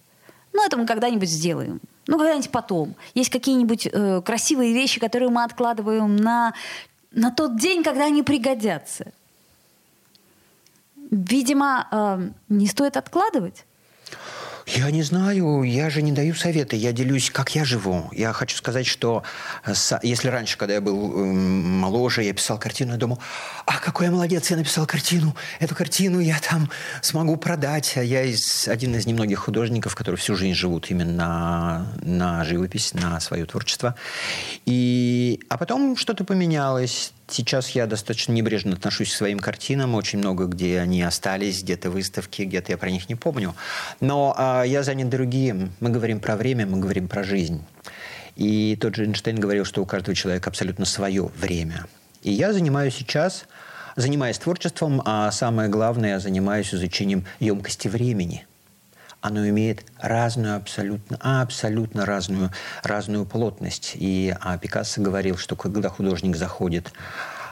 Ну, 0.53 0.65
это 0.65 0.77
мы 0.77 0.87
когда-нибудь 0.87 1.29
сделаем. 1.29 1.81
Ну, 2.07 2.19
когда-нибудь 2.19 2.51
потом. 2.51 2.97
Есть 3.15 3.31
какие-нибудь 3.31 3.89
э, 3.91 4.23
красивые 4.25 4.73
вещи, 4.73 4.99
которые 4.99 5.31
мы 5.31 5.45
откладываем 5.45 6.17
на, 6.17 6.55
на 7.13 7.31
тот 7.31 7.57
день, 7.57 7.85
когда 7.85 8.07
они 8.07 8.23
пригодятся. 8.23 9.13
Видимо, 11.11 11.87
э, 11.91 12.31
не 12.49 12.67
стоит 12.67 12.97
откладывать. 12.97 13.65
Я 14.67 14.91
не 14.91 15.03
знаю, 15.03 15.63
я 15.63 15.91
же 15.91 16.03
не 16.03 16.13
даю 16.13 16.35
советы, 16.35 16.77
я 16.77 16.93
делюсь, 16.93 17.31
как 17.31 17.55
я 17.55 17.65
живу. 17.65 18.09
Я 18.13 18.33
хочу 18.33 18.57
сказать, 18.57 18.87
что 18.87 19.23
э, 19.65 19.73
если 20.03 20.29
раньше, 20.29 20.57
когда 20.57 20.75
я 20.75 20.81
был 20.81 21.13
эм, 21.13 21.79
моложе, 21.79 22.23
я 22.23 22.33
писал 22.33 22.59
картину, 22.59 22.93
я 22.93 22.99
думал, 22.99 23.19
а 23.67 23.79
какой 23.79 24.07
я 24.07 24.13
молодец, 24.13 24.51
я 24.51 24.57
написал 24.57 24.87
картину, 24.87 25.37
эту 25.59 25.75
картину 25.75 26.21
я 26.21 26.39
там 26.41 26.71
смогу 27.03 27.37
продать. 27.37 27.97
А 27.97 28.03
я 28.03 28.23
из, 28.23 28.69
один 28.69 28.95
из 28.95 29.07
немногих 29.07 29.39
художников, 29.39 29.95
которые 29.95 30.19
всю 30.19 30.37
жизнь 30.37 30.55
живут 30.55 30.91
именно 30.91 31.13
на, 31.13 31.87
на 32.03 32.45
живопись, 32.45 32.95
на 32.95 33.21
свое 33.21 33.45
творчество. 33.47 33.95
И, 34.67 35.41
а 35.49 35.59
потом 35.59 35.97
что-то 35.97 36.25
поменялось 36.25 37.13
Сейчас 37.31 37.71
я 37.71 37.87
достаточно 37.87 38.33
небрежно 38.33 38.73
отношусь 38.73 39.13
к 39.13 39.17
своим 39.17 39.39
картинам. 39.39 39.95
Очень 39.95 40.19
много, 40.19 40.47
где 40.47 40.81
они 40.81 41.03
остались, 41.03 41.63
где-то 41.63 41.91
выставки, 41.91 42.43
где-то 42.43 42.73
я 42.73 42.79
про 42.79 42.91
них 42.91 43.09
не 43.09 43.15
помню. 43.15 43.55
Но 44.01 44.35
а, 44.37 44.65
я 44.65 44.83
занят 44.83 45.09
другим. 45.09 45.73
Мы 45.79 45.91
говорим 45.91 46.19
про 46.19 46.35
время, 46.35 46.67
мы 46.67 46.79
говорим 46.79 47.07
про 47.07 47.23
жизнь. 47.23 47.65
И 48.35 48.77
тот 48.81 48.97
же 48.97 49.05
Эйнштейн 49.05 49.39
говорил, 49.39 49.65
что 49.65 49.81
у 49.81 49.87
каждого 49.87 50.15
человека 50.15 50.51
абсолютно 50.51 50.85
свое 50.85 51.31
время. 51.37 51.87
И 52.23 52.33
я 52.33 52.53
занимаюсь 52.53 52.95
сейчас, 52.95 53.45
занимаясь 53.95 54.39
творчеством, 54.39 55.01
а 55.05 55.31
самое 55.31 55.69
главное, 55.69 56.11
я 56.11 56.21
занимаюсь 56.21 56.75
изучением 56.75 57.25
емкости 57.39 57.87
времени– 57.87 58.47
оно 59.21 59.49
имеет 59.49 59.85
разную 59.99 60.57
абсолютно, 60.57 61.19
абсолютно 61.21 62.07
разную, 62.07 62.51
разную 62.83 63.27
плотность. 63.27 63.93
И 63.95 64.35
а, 64.41 64.59
Пикассо 64.59 65.03
говорил, 65.03 65.37
что 65.37 65.57
когда 65.57 65.89
художник 65.89 66.37
заходит 66.37 66.93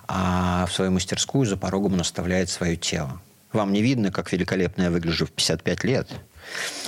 а, 0.07 0.67
в 0.67 0.73
свою 0.73 0.91
мастерскую, 0.91 1.47
за 1.47 1.57
порогом 1.57 1.95
он 1.95 2.01
оставляет 2.01 2.49
свое 2.49 2.77
тело. 2.77 3.21
Вам 3.53 3.73
не 3.73 3.83
видно, 3.83 4.11
как 4.11 4.33
великолепно 4.33 4.83
я 4.83 4.91
выгляжу 4.91 5.27
в 5.27 5.33
55 5.33 5.85
лет. 5.85 6.09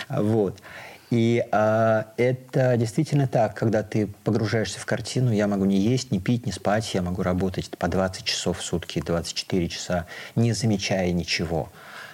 Вот. 0.09 0.61
И 1.11 1.45
а, 1.51 2.07
это 2.17 2.77
действительно 2.77 3.27
так, 3.27 3.55
когда 3.55 3.83
ты 3.83 4.07
погружаешься 4.25 4.79
в 4.79 4.87
картину, 4.87 5.33
я 5.33 5.49
могу 5.49 5.65
не 5.65 5.79
есть, 5.79 6.13
не 6.13 6.21
пить, 6.21 6.47
не 6.47 6.53
спать, 6.53 6.95
я 6.95 7.03
могу 7.03 7.23
работать 7.23 7.71
по 7.77 7.89
20 7.89 8.25
часов 8.25 8.59
в 8.59 8.63
сутки, 8.63 9.03
24 9.05 9.69
часа, 9.69 10.07
не 10.37 10.53
замечая 10.53 11.11
ничего. 11.13 11.71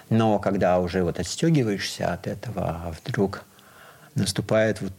Но 0.09 0.39
когда 0.39 0.79
уже 0.79 1.03
вот 1.03 1.19
отстегиваешься 1.19 2.13
от 2.13 2.27
этого, 2.27 2.81
а 2.85 2.91
вдруг 2.91 3.43
наступает 4.15 4.81
вот 4.81 4.93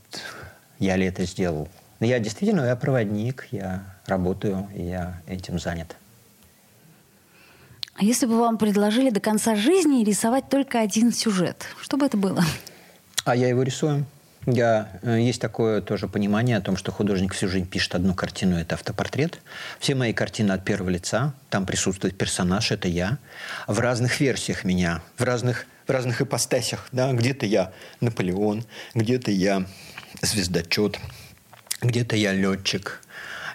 я 0.78 0.96
ли 0.96 1.06
это 1.06 1.24
сделал. 1.24 1.68
Но 2.00 2.06
я 2.06 2.18
действительно, 2.18 2.62
я 2.62 2.76
проводник, 2.76 3.48
я 3.50 3.84
работаю, 4.06 4.68
и 4.74 4.82
я 4.82 5.20
этим 5.26 5.58
занят. 5.58 5.96
А 7.94 8.04
если 8.04 8.26
бы 8.26 8.38
вам 8.38 8.58
предложили 8.58 9.10
до 9.10 9.18
конца 9.18 9.56
жизни 9.56 10.04
рисовать 10.04 10.48
только 10.48 10.78
один 10.80 11.12
сюжет, 11.12 11.66
что 11.80 11.96
бы 11.96 12.06
это 12.06 12.16
было? 12.16 12.44
А 13.24 13.34
я 13.34 13.48
его 13.48 13.62
рисую. 13.62 14.06
Я, 14.46 14.88
э, 15.02 15.20
есть 15.20 15.40
такое 15.40 15.80
тоже 15.80 16.08
понимание 16.08 16.56
о 16.56 16.60
том, 16.60 16.76
что 16.76 16.92
художник 16.92 17.34
всю 17.34 17.48
жизнь 17.48 17.66
пишет 17.66 17.94
одну 17.94 18.14
картину, 18.14 18.56
это 18.56 18.76
автопортрет. 18.76 19.40
Все 19.78 19.94
мои 19.94 20.12
картины 20.12 20.52
от 20.52 20.64
первого 20.64 20.88
лица, 20.88 21.34
там 21.50 21.66
присутствует 21.66 22.16
персонаж, 22.16 22.70
это 22.70 22.88
я. 22.88 23.18
В 23.66 23.78
разных 23.80 24.20
версиях 24.20 24.64
меня, 24.64 25.02
в 25.16 25.22
разных, 25.22 25.66
в 25.86 25.90
разных 25.90 26.22
ипостасях. 26.22 26.88
Да? 26.92 27.12
Где-то 27.12 27.46
я 27.46 27.72
Наполеон, 28.00 28.64
где-то 28.94 29.30
я 29.30 29.66
звездочет, 30.22 30.98
где-то 31.82 32.16
я 32.16 32.32
летчик 32.32 33.02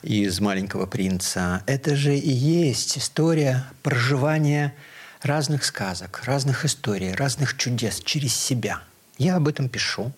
из 0.04 0.40
«Маленького 0.42 0.86
принца». 0.86 1.64
Это 1.66 1.96
же 1.96 2.16
и 2.16 2.32
есть 2.32 2.98
история 2.98 3.64
проживания 3.82 4.74
разных 5.22 5.64
сказок, 5.64 6.22
разных 6.26 6.66
историй, 6.66 7.14
разных 7.14 7.58
чудес 7.58 8.02
через 8.02 8.36
себя. 8.36 8.82
Я 9.18 9.38
об 9.38 9.48
этом 9.48 9.70
пишу. 9.70 10.12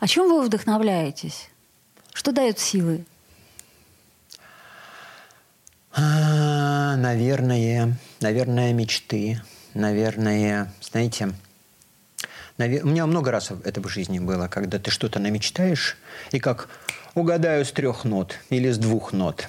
О 0.00 0.06
чем 0.06 0.28
вы 0.28 0.44
вдохновляетесь? 0.44 1.48
Что 2.12 2.30
дает 2.30 2.58
силы? 2.58 3.04
А, 5.92 6.96
наверное, 6.96 7.96
наверное, 8.20 8.72
мечты. 8.72 9.42
Наверное, 9.74 10.72
знаете, 10.80 11.32
навер... 12.58 12.84
у 12.84 12.88
меня 12.88 13.06
много 13.06 13.32
раз 13.32 13.50
это 13.64 13.80
в 13.80 13.88
жизни 13.88 14.20
было, 14.20 14.46
когда 14.46 14.78
ты 14.78 14.90
что-то 14.92 15.18
намечтаешь, 15.18 15.96
и 16.30 16.38
как 16.38 16.68
угадаю 17.14 17.64
с 17.64 17.72
трех 17.72 18.04
нот 18.04 18.36
или 18.50 18.70
с 18.70 18.78
двух 18.78 19.12
нот. 19.12 19.48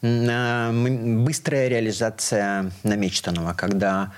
Быстрая 0.00 1.66
реализация 1.66 2.70
намечтанного, 2.84 3.54
когда 3.54 4.12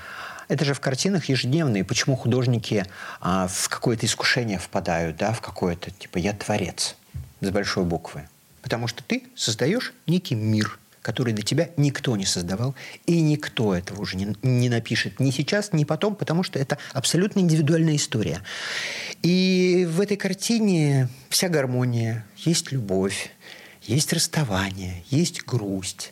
это 0.51 0.65
же 0.65 0.75
в 0.75 0.81
картинах 0.81 1.27
ежедневные. 1.27 1.85
Почему 1.85 2.17
художники 2.17 2.85
а, 3.21 3.47
в 3.47 3.69
какое-то 3.69 4.05
искушение 4.05 4.59
впадают, 4.59 5.17
да, 5.17 5.33
в 5.33 5.41
какое-то, 5.41 5.93
типа, 5.93 6.19
я 6.19 6.33
творец 6.33 6.97
с 7.41 7.51
большой 7.51 7.85
буквы. 7.85 8.29
Потому 8.61 8.89
что 8.89 9.03
ты 9.05 9.23
создаешь 9.37 9.95
некий 10.09 10.35
мир, 10.35 10.79
который 11.03 11.33
до 11.33 11.43
тебя 11.43 11.71
никто 11.77 12.17
не 12.17 12.27
создавал, 12.27 12.75
и 13.07 13.21
никто 13.21 13.75
этого 13.75 14.03
уже 14.03 14.17
не, 14.17 14.37
не 14.43 14.69
напишет 14.69 15.21
ни 15.21 15.31
сейчас, 15.31 15.73
ни 15.73 15.85
потом, 15.85 16.17
потому 16.17 16.43
что 16.43 16.59
это 16.59 16.79
абсолютно 16.93 17.39
индивидуальная 17.39 17.95
история. 17.95 18.41
И 19.23 19.87
в 19.89 20.01
этой 20.01 20.17
картине 20.17 21.09
вся 21.29 21.49
гармония, 21.49 22.27
есть 22.37 22.73
любовь, 22.73 23.31
есть 23.83 24.13
расставание, 24.13 25.05
есть 25.11 25.45
грусть, 25.45 26.11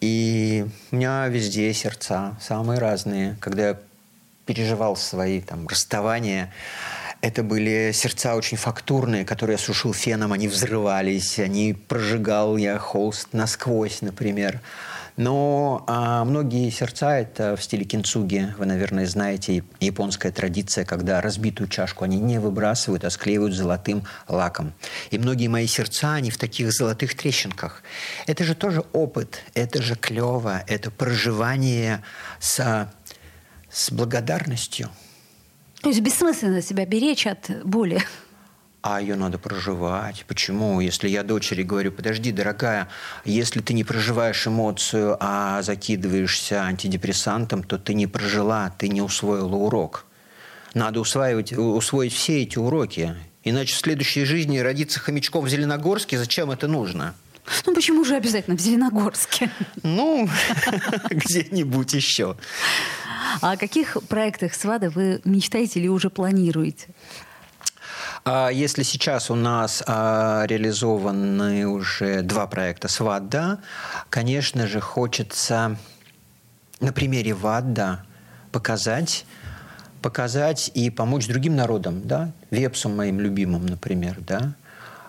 и 0.00 0.66
у 0.90 0.96
меня 0.96 1.26
везде 1.28 1.72
сердца 1.74 2.36
самые 2.40 2.78
разные. 2.78 3.36
Когда 3.40 3.68
я 3.68 3.80
переживал 4.46 4.96
свои 4.96 5.40
там, 5.40 5.68
расставания, 5.68 6.52
это 7.20 7.42
были 7.42 7.92
сердца 7.92 8.34
очень 8.34 8.56
фактурные, 8.56 9.24
которые 9.24 9.54
я 9.54 9.58
сушил 9.58 9.92
феном, 9.92 10.32
они 10.32 10.48
взрывались, 10.48 11.38
они 11.38 11.74
прожигал 11.74 12.56
я 12.56 12.78
холст 12.78 13.28
насквозь, 13.32 14.00
например. 14.00 14.60
Но 15.20 15.84
а, 15.86 16.24
многие 16.24 16.70
сердца 16.70 17.18
это 17.18 17.54
в 17.54 17.62
стиле 17.62 17.84
кинцуги. 17.84 18.54
Вы, 18.56 18.64
наверное, 18.64 19.04
знаете 19.04 19.64
японская 19.78 20.32
традиция, 20.32 20.86
когда 20.86 21.20
разбитую 21.20 21.68
чашку 21.68 22.04
они 22.04 22.16
не 22.16 22.40
выбрасывают, 22.40 23.04
а 23.04 23.10
склеивают 23.10 23.54
золотым 23.54 24.04
лаком. 24.28 24.72
И 25.10 25.18
многие 25.18 25.48
мои 25.48 25.66
сердца, 25.66 26.14
они 26.14 26.30
в 26.30 26.38
таких 26.38 26.72
золотых 26.72 27.14
трещинках. 27.14 27.82
Это 28.26 28.44
же 28.44 28.54
тоже 28.54 28.82
опыт, 28.94 29.42
это 29.52 29.82
же 29.82 29.94
клево, 29.94 30.64
это 30.66 30.90
проживание 30.90 32.02
с, 32.38 32.90
с 33.70 33.92
благодарностью. 33.92 34.88
То 35.82 35.90
есть 35.90 36.00
бессмысленно 36.00 36.62
себя 36.62 36.86
беречь 36.86 37.26
от 37.26 37.50
боли 37.66 38.02
а 38.82 39.00
ее 39.00 39.16
надо 39.16 39.38
проживать. 39.38 40.24
Почему? 40.26 40.80
Если 40.80 41.08
я 41.08 41.22
дочери 41.22 41.62
говорю, 41.62 41.92
подожди, 41.92 42.32
дорогая, 42.32 42.88
если 43.24 43.60
ты 43.60 43.74
не 43.74 43.84
проживаешь 43.84 44.46
эмоцию, 44.46 45.16
а 45.20 45.62
закидываешься 45.62 46.62
антидепрессантом, 46.62 47.62
то 47.62 47.78
ты 47.78 47.94
не 47.94 48.06
прожила, 48.06 48.70
ты 48.78 48.88
не 48.88 49.02
усвоила 49.02 49.54
урок. 49.54 50.06
Надо 50.74 51.00
усваивать, 51.00 51.52
усвоить 51.52 52.12
все 52.12 52.42
эти 52.42 52.58
уроки. 52.58 53.16
Иначе 53.42 53.74
в 53.74 53.78
следующей 53.78 54.24
жизни 54.24 54.58
родиться 54.58 55.00
хомячком 55.00 55.44
в 55.44 55.48
Зеленогорске, 55.48 56.18
зачем 56.18 56.50
это 56.50 56.68
нужно? 56.68 57.14
Ну 57.66 57.74
почему 57.74 58.04
же 58.04 58.14
обязательно 58.14 58.56
в 58.56 58.60
Зеленогорске? 58.60 59.50
Ну, 59.82 60.28
где-нибудь 61.10 61.92
еще. 61.92 62.36
А 63.40 63.52
о 63.52 63.56
каких 63.56 63.96
проектах 64.08 64.54
СВАДа 64.54 64.90
вы 64.90 65.20
мечтаете 65.24 65.80
или 65.80 65.88
уже 65.88 66.10
планируете? 66.10 66.88
А 68.32 68.48
если 68.50 68.84
сейчас 68.84 69.28
у 69.28 69.34
нас 69.34 69.82
а, 69.88 70.44
реализованы 70.46 71.66
уже 71.66 72.22
два 72.22 72.46
проекта 72.46 72.86
с 72.86 73.00
ВАДА, 73.00 73.58
конечно 74.08 74.68
же, 74.68 74.78
хочется 74.80 75.76
на 76.78 76.92
примере 76.92 77.34
ВАДА 77.34 78.04
показать, 78.52 79.26
показать 80.00 80.70
и 80.74 80.90
помочь 80.90 81.26
другим 81.26 81.56
народам, 81.56 82.02
да, 82.06 82.30
вепсам 82.52 82.96
моим 82.96 83.18
любимым, 83.18 83.66
например, 83.66 84.18
да, 84.20 84.54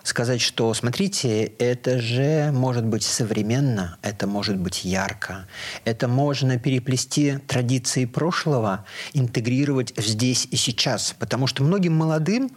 сказать, 0.02 0.40
что, 0.40 0.74
смотрите, 0.74 1.44
это 1.44 2.00
же 2.00 2.50
может 2.50 2.84
быть 2.84 3.04
современно, 3.04 3.98
это 4.02 4.26
может 4.26 4.56
быть 4.56 4.84
ярко, 4.84 5.46
это 5.84 6.08
можно 6.08 6.58
переплести 6.58 7.38
традиции 7.46 8.04
прошлого, 8.04 8.84
интегрировать 9.12 9.94
здесь 9.96 10.48
и 10.50 10.56
сейчас, 10.56 11.14
потому 11.16 11.46
что 11.46 11.62
многим 11.62 11.94
молодым 11.94 12.50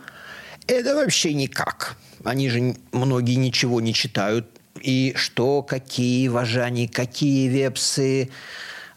Это 0.67 0.95
вообще 0.95 1.34
никак. 1.34 1.95
Они 2.23 2.49
же 2.49 2.75
многие 2.91 3.36
ничего 3.36 3.82
не 3.82 3.93
читают. 3.93 4.47
И 4.82 5.13
что, 5.15 5.63
какие 5.63 6.28
вожани, 6.28 6.88
какие 6.88 7.47
вепсы, 7.47 8.30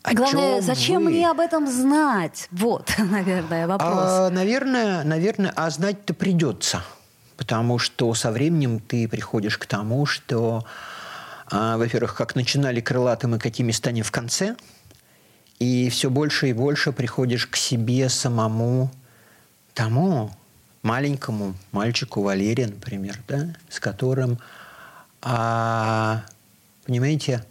о 0.03 0.15
Главное, 0.15 0.61
зачем 0.63 1.05
вы? 1.05 1.11
мне 1.11 1.31
об 1.31 1.41
этом 1.41 1.67
знать? 1.67 2.49
Вот, 2.51 2.93
наверное, 2.99 3.67
вопрос. 3.67 3.91
А, 3.93 4.31
наверное, 4.31 5.05
наверное, 5.05 5.53
а 5.55 5.69
знать-то 5.71 6.15
придется. 6.15 6.83
Потому 7.37 7.79
что 7.79 8.15
со 8.15 8.33
временем 8.33 8.81
ты 8.81 9.07
приходишь 9.07 9.59
к 9.59 9.67
тому, 9.67 10.07
что, 10.07 10.65
а, 11.51 11.77
во-первых, 11.77 12.15
как 12.15 12.35
начинали 12.35 12.81
крылатым 12.81 13.37
и 13.37 13.39
какими 13.39 13.71
станем 13.71 14.03
в 14.03 14.11
конце, 14.11 14.57
и 15.59 15.89
все 15.91 16.11
больше 16.11 16.49
и 16.49 16.53
больше 16.53 16.93
приходишь 16.93 17.47
к 17.47 17.57
себе 17.57 18.09
самому, 18.09 18.91
тому 19.75 20.31
маленькому 20.89 21.55
мальчику 21.71 22.23
Валерия, 22.23 22.67
например, 22.67 23.21
да, 23.29 23.55
с 23.69 23.79
которым, 23.79 24.39
а, 25.21 26.25
понимаете, 26.87 27.45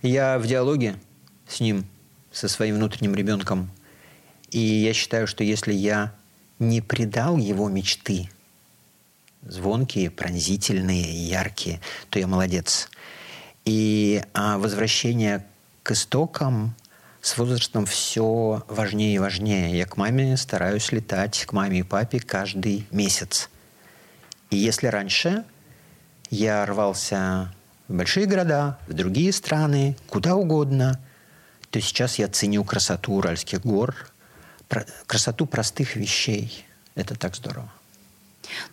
я 0.00 0.38
в 0.38 0.46
диалоге 0.46 0.96
с 1.46 1.60
ним, 1.60 1.84
со 2.32 2.48
своим 2.48 2.76
внутренним 2.76 3.14
ребенком. 3.14 3.70
И 4.50 4.58
я 4.58 4.94
считаю, 4.94 5.26
что 5.26 5.44
если 5.44 5.74
я 5.74 6.14
не 6.58 6.80
предал 6.80 7.36
его 7.36 7.68
мечты, 7.68 8.30
звонкие, 9.42 10.10
пронзительные, 10.10 11.28
яркие, 11.28 11.78
то 12.08 12.18
я 12.18 12.26
молодец. 12.26 12.88
И 13.66 14.24
а, 14.32 14.56
возвращение 14.56 15.44
к 15.82 15.90
истокам 15.90 16.74
с 17.22 17.38
возрастом 17.38 17.86
все 17.86 18.62
важнее 18.68 19.14
и 19.14 19.18
важнее. 19.18 19.78
Я 19.78 19.86
к 19.86 19.96
маме 19.96 20.36
стараюсь 20.36 20.92
летать, 20.92 21.46
к 21.46 21.52
маме 21.54 21.78
и 21.78 21.82
папе 21.82 22.20
каждый 22.20 22.86
месяц. 22.90 23.48
И 24.50 24.58
если 24.58 24.88
раньше 24.88 25.44
я 26.28 26.66
рвался 26.66 27.54
в 27.88 27.94
большие 27.94 28.26
города, 28.26 28.78
в 28.86 28.92
другие 28.92 29.32
страны, 29.32 29.96
куда 30.08 30.36
угодно– 30.36 31.00
то 31.72 31.80
сейчас 31.80 32.18
я 32.18 32.28
ценю 32.28 32.64
красоту 32.64 33.14
Уральских 33.14 33.62
гор, 33.62 33.96
красоту 35.06 35.46
простых 35.46 35.96
вещей. 35.96 36.66
Это 36.94 37.18
так 37.18 37.34
здорово. 37.34 37.72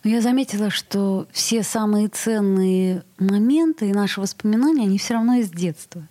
Но 0.04 0.10
я 0.10 0.20
заметила, 0.20 0.68
что 0.68 1.26
все 1.32 1.62
самые 1.62 2.08
ценные 2.08 3.02
моменты 3.18 3.88
и 3.88 3.94
наши 3.94 4.20
воспоминания, 4.20 4.82
они 4.82 4.98
все 4.98 5.14
равно 5.14 5.36
из 5.36 5.50
детства. 5.50 6.06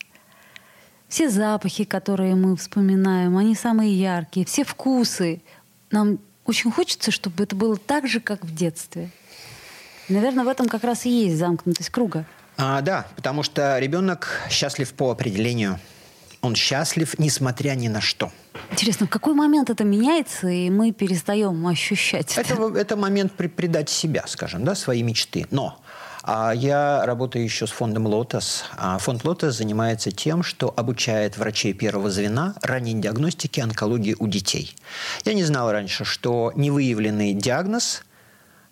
Все 1.10 1.30
запахи, 1.30 1.84
которые 1.84 2.36
мы 2.36 2.56
вспоминаем, 2.56 3.38
они 3.38 3.56
самые 3.56 4.00
яркие. 4.00 4.46
Все 4.46 4.64
вкусы. 4.64 5.42
Нам 5.92 6.20
очень 6.46 6.72
хочется, 6.72 7.12
чтобы 7.12 7.44
это 7.44 7.56
было 7.56 7.76
так 7.76 8.08
же, 8.08 8.20
как 8.20 8.46
в 8.46 8.56
детстве. 8.56 9.10
Наверное, 10.08 10.46
в 10.46 10.48
этом 10.48 10.70
как 10.70 10.84
раз 10.84 11.06
и 11.06 11.10
есть 11.10 11.38
замкнутость 11.38 11.90
круга. 11.90 12.26
А, 12.58 12.82
да, 12.82 13.08
потому 13.16 13.44
что 13.44 13.78
ребенок 13.80 14.42
счастлив 14.50 14.94
по 14.94 15.12
определению– 15.12 15.80
он 16.42 16.56
счастлив, 16.56 17.20
несмотря 17.20 17.72
ни 17.76 17.88
на 17.88 18.02
что. 18.02 18.32
Интересно, 18.72 19.08
в 19.08 19.10
какой 19.10 19.34
момент 19.34 19.70
это 19.70 19.84
меняется, 19.84 20.48
и 20.48 20.70
мы 20.70 20.92
перестаем 20.92 21.66
ощущать 21.68 22.38
это? 22.38 22.54
Это, 22.54 22.78
это 22.78 22.96
момент 22.96 23.34
при, 23.34 23.48
предать 23.48 23.90
себя, 23.90 24.24
скажем, 24.28 24.64
да, 24.64 24.76
свои 24.76 25.04
мечты. 25.04 25.48
Но 25.52 25.80
а 26.32 26.54
я 26.54 27.04
работаю 27.08 27.44
еще 27.44 27.66
с 27.66 27.72
фондом 27.72 28.06
«Лотос». 28.06 28.66
А 28.78 29.00
фонд 29.00 29.26
«Лотос» 29.26 29.58
занимается 29.58 30.12
тем, 30.12 30.44
что 30.44 30.72
обучает 30.78 31.40
врачей 31.40 31.74
первого 31.74 32.12
звена 32.12 32.54
ранней 32.62 32.94
диагностики 32.94 33.60
онкологии 33.60 34.16
у 34.20 34.28
детей. 34.28 34.76
Я 35.26 35.34
не 35.34 35.44
знал 35.44 35.72
раньше, 35.72 36.06
что 36.06 36.54
невыявленный 36.56 37.34
диагноз 37.34 38.04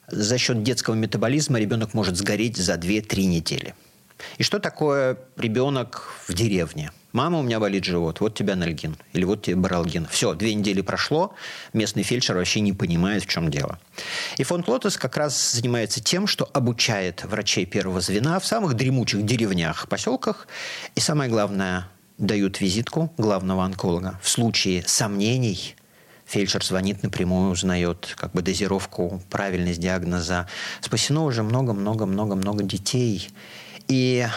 за 0.08 0.38
счет 0.38 0.62
детского 0.62 0.94
метаболизма 0.94 1.58
ребенок 1.58 1.96
может 1.96 2.16
сгореть 2.16 2.58
за 2.58 2.76
2-3 2.76 3.26
недели. 3.26 3.74
И 4.38 4.44
что 4.44 4.60
такое 4.60 5.18
ребенок 5.36 6.12
в 6.28 6.34
деревне? 6.34 6.92
Мама, 7.14 7.40
у 7.40 7.42
меня 7.42 7.60
болит 7.60 7.84
живот, 7.84 8.20
вот 8.20 8.36
тебе 8.36 8.54
анальгин. 8.54 8.96
Или 9.14 9.24
вот 9.24 9.44
тебе 9.44 9.56
баралгин. 9.56 10.08
Все, 10.08 10.34
две 10.34 10.54
недели 10.54 10.82
прошло, 10.82 11.34
местный 11.74 12.04
фельдшер 12.04 12.36
вообще 12.36 12.60
не 12.60 12.74
понимает, 12.74 13.24
в 13.24 13.28
чем 13.28 13.50
дело. 13.50 13.80
И 14.38 14.44
фонд 14.44 14.68
«Лотос» 14.68 14.98
как 14.98 15.18
раз 15.18 15.54
занимается 15.54 16.04
тем, 16.04 16.28
что 16.28 16.48
обучает 16.54 17.24
врачей 17.24 17.66
первого 17.66 18.02
звена 18.02 18.40
в 18.40 18.46
самых 18.46 18.76
дремучих 18.76 19.26
деревнях, 19.26 19.88
поселках. 19.88 20.48
И 20.96 21.00
самое 21.00 21.30
главное, 21.30 21.88
дают 22.18 22.62
визитку 22.62 23.14
главного 23.18 23.64
онколога. 23.64 24.20
В 24.22 24.30
случае 24.30 24.84
сомнений 24.86 25.76
фельдшер 26.26 26.64
звонит 26.64 27.04
напрямую, 27.04 27.52
узнает 27.52 28.14
как 28.18 28.34
бы 28.34 28.42
дозировку, 28.42 29.22
правильность 29.30 29.80
диагноза. 29.80 30.48
Спасено 30.82 31.24
уже 31.24 31.44
много-много-много-много 31.44 32.64
детей. 32.64 33.30
И 33.88 34.28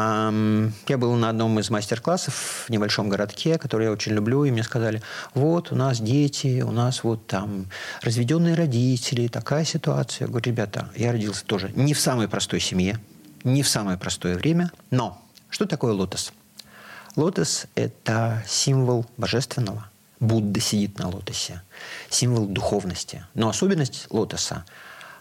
я 0.00 0.98
был 0.98 1.14
на 1.14 1.28
одном 1.28 1.58
из 1.58 1.68
мастер-классов 1.68 2.64
в 2.66 2.70
небольшом 2.70 3.08
городке, 3.08 3.58
который 3.58 3.84
я 3.86 3.92
очень 3.92 4.12
люблю, 4.12 4.44
и 4.44 4.50
мне 4.50 4.62
сказали, 4.62 5.02
вот 5.34 5.72
у 5.72 5.74
нас 5.74 6.00
дети, 6.00 6.62
у 6.62 6.70
нас 6.70 7.02
вот 7.02 7.26
там 7.26 7.66
разведенные 8.00 8.54
родители, 8.54 9.26
такая 9.26 9.64
ситуация. 9.64 10.26
Я 10.26 10.28
говорю, 10.28 10.44
ребята, 10.50 10.88
я 10.96 11.12
родился 11.12 11.44
тоже 11.44 11.72
не 11.74 11.94
в 11.94 12.00
самой 12.00 12.28
простой 12.28 12.60
семье, 12.60 13.00
не 13.44 13.62
в 13.62 13.68
самое 13.68 13.98
простое 13.98 14.36
время, 14.36 14.70
но 14.90 15.20
что 15.50 15.66
такое 15.66 15.92
лотос? 15.92 16.32
Лотос– 17.16 17.66
это 17.74 18.42
символ 18.46 19.04
божественного. 19.16 19.88
Будда 20.20 20.60
сидит 20.60 20.98
на 20.98 21.08
лотосе. 21.08 21.60
Символ 22.08 22.46
духовности. 22.46 23.26
Но 23.34 23.48
особенность 23.48 24.06
лотоса, 24.08 24.64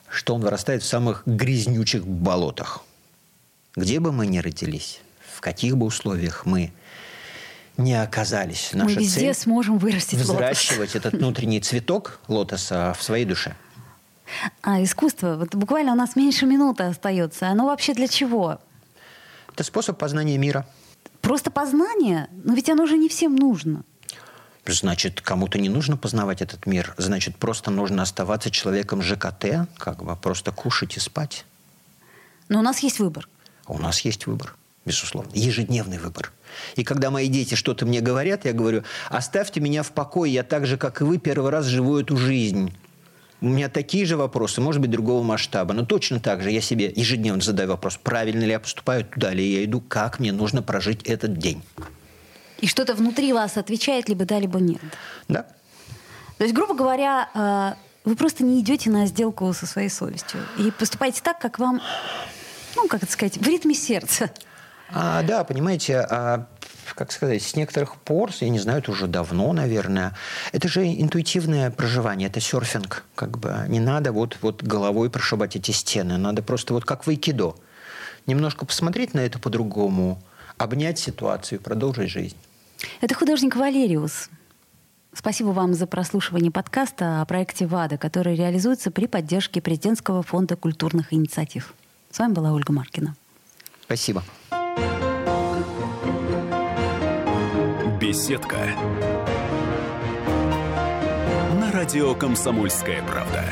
что 0.07 0.35
он 0.35 0.41
вырастает 0.41 0.83
в 0.83 0.87
самых 0.87 1.23
грязнючих 1.25 2.05
болотах– 2.05 2.83
где 3.75 3.99
бы 3.99 4.11
мы 4.11 4.27
ни 4.27 4.39
родились, 4.39 5.01
в 5.35 5.41
каких 5.41 5.77
бы 5.77 5.85
условиях 5.85 6.45
мы 6.45 6.71
не 7.77 7.93
оказались, 8.01 8.71
наша 8.73 8.95
мы 8.95 9.01
везде 9.01 9.21
цель 9.21 9.33
сможем 9.33 9.77
вырастить 9.77 10.19
взращивать 10.19 10.93
лотос. 10.93 10.95
этот 10.95 11.13
внутренний 11.13 11.61
цветок 11.61 12.19
лотоса 12.27 12.93
в 12.97 13.01
своей 13.01 13.25
душе. 13.25 13.55
А 14.61 14.81
искусство, 14.81 15.35
вот 15.35 15.55
буквально 15.55 15.91
у 15.93 15.95
нас 15.95 16.15
меньше 16.15 16.45
минуты 16.45 16.83
остается. 16.83 17.49
Оно 17.49 17.65
вообще 17.65 17.93
для 17.93 18.07
чего? 18.07 18.59
Это 19.53 19.63
способ 19.63 19.97
познания 19.97 20.37
мира. 20.37 20.65
Просто 21.21 21.51
познание? 21.51 22.29
Но 22.43 22.53
ведь 22.53 22.69
оно 22.69 22.85
же 22.85 22.97
не 22.97 23.09
всем 23.09 23.35
нужно. 23.35 23.83
Значит, 24.65 25.21
кому-то 25.21 25.59
не 25.59 25.69
нужно 25.69 25.97
познавать 25.97 26.41
этот 26.41 26.65
мир. 26.65 26.93
Значит, 26.97 27.35
просто 27.35 27.71
нужно 27.71 28.03
оставаться 28.03 28.51
человеком 28.51 29.01
ЖКТ, 29.01 29.67
как 29.77 30.03
бы 30.03 30.15
просто 30.15 30.51
кушать 30.51 30.97
и 30.97 30.99
спать. 30.99 31.45
Но 32.47 32.59
у 32.59 32.61
нас 32.61 32.79
есть 32.79 32.99
выбор. 32.99 33.27
У 33.71 33.77
нас 33.77 34.01
есть 34.01 34.27
выбор, 34.27 34.53
безусловно, 34.85 35.31
ежедневный 35.33 35.97
выбор. 35.97 36.33
И 36.75 36.83
когда 36.83 37.09
мои 37.09 37.29
дети 37.29 37.55
что-то 37.55 37.85
мне 37.85 38.01
говорят, 38.01 38.43
я 38.43 38.51
говорю, 38.51 38.83
оставьте 39.09 39.61
меня 39.61 39.81
в 39.81 39.93
покое, 39.93 40.31
я 40.31 40.43
так 40.43 40.65
же, 40.65 40.77
как 40.77 40.99
и 40.99 41.05
вы, 41.05 41.19
первый 41.19 41.51
раз 41.51 41.67
живу 41.67 41.97
эту 41.97 42.17
жизнь. 42.17 42.73
У 43.39 43.47
меня 43.47 43.69
такие 43.69 44.05
же 44.05 44.17
вопросы, 44.17 44.59
может 44.59 44.81
быть, 44.81 44.91
другого 44.91 45.23
масштаба. 45.23 45.73
Но 45.73 45.85
точно 45.85 46.19
так 46.19 46.43
же 46.43 46.51
я 46.51 46.59
себе 46.59 46.91
ежедневно 46.93 47.41
задаю 47.41 47.69
вопрос, 47.69 47.97
правильно 47.97 48.43
ли 48.43 48.51
я 48.51 48.59
поступаю, 48.59 49.05
туда 49.05 49.31
ли 49.31 49.43
я 49.43 49.63
иду, 49.63 49.79
как 49.79 50.19
мне 50.19 50.33
нужно 50.33 50.61
прожить 50.61 51.03
этот 51.03 51.37
день. 51.37 51.63
И 52.59 52.67
что-то 52.67 52.93
внутри 52.93 53.31
вас 53.31 53.55
отвечает 53.55 54.09
либо 54.09 54.25
да, 54.25 54.37
либо 54.37 54.59
нет. 54.59 54.81
Да. 55.29 55.43
То 56.37 56.43
есть, 56.43 56.53
грубо 56.53 56.75
говоря, 56.75 57.29
э, 57.33 57.73
вы 58.03 58.15
просто 58.17 58.43
не 58.43 58.59
идете 58.59 58.89
на 58.89 59.05
сделку 59.05 59.51
со 59.53 59.65
своей 59.65 59.89
совестью 59.89 60.41
и 60.59 60.71
поступаете 60.71 61.21
так, 61.23 61.39
как 61.39 61.57
вам 61.57 61.81
ну, 62.75 62.87
как 62.87 63.03
это 63.03 63.11
сказать, 63.11 63.37
в 63.37 63.47
ритме 63.47 63.75
сердца. 63.75 64.31
А, 64.93 65.23
да, 65.23 65.43
понимаете, 65.43 65.99
а, 65.99 66.47
как 66.95 67.11
сказать, 67.11 67.41
с 67.41 67.55
некоторых 67.55 67.95
пор, 67.95 68.31
я 68.39 68.49
не 68.49 68.59
знаю, 68.59 68.79
это 68.79 68.91
уже 68.91 69.07
давно, 69.07 69.53
наверное, 69.53 70.15
это 70.51 70.67
же 70.67 70.85
интуитивное 70.85 71.71
проживание, 71.71 72.27
это 72.27 72.39
серфинг, 72.39 73.05
как 73.15 73.37
бы. 73.37 73.65
Не 73.67 73.79
надо 73.79 74.11
вот, 74.11 74.37
вот 74.41 74.63
головой 74.63 75.09
прошибать 75.09 75.55
эти 75.55 75.71
стены, 75.71 76.17
надо 76.17 76.43
просто 76.43 76.73
вот 76.73 76.85
как 76.85 77.05
в 77.05 77.09
айкидо. 77.09 77.55
Немножко 78.27 78.65
посмотреть 78.65 79.13
на 79.13 79.19
это 79.19 79.39
по-другому, 79.39 80.21
обнять 80.57 80.99
ситуацию, 80.99 81.59
продолжить 81.59 82.09
жизнь. 82.09 82.37
Это 82.99 83.15
художник 83.15 83.55
Валериус. 83.55 84.29
Спасибо 85.13 85.49
вам 85.49 85.73
за 85.73 85.87
прослушивание 85.87 86.51
подкаста 86.51 87.21
о 87.21 87.25
проекте 87.25 87.67
ВАДА, 87.67 87.97
который 87.97 88.35
реализуется 88.35 88.91
при 88.91 89.07
поддержке 89.07 89.61
Президентского 89.61 90.23
фонда 90.23 90.55
культурных 90.55 91.13
инициатив. 91.13 91.73
С 92.11 92.19
вами 92.19 92.33
была 92.33 92.51
Ольга 92.51 92.73
Маркина. 92.73 93.15
Спасибо. 93.85 94.23
Беседка. 97.99 98.57
На 101.59 101.71
радио 101.71 102.13
«Комсомольская 102.15 103.01
правда». 103.03 103.45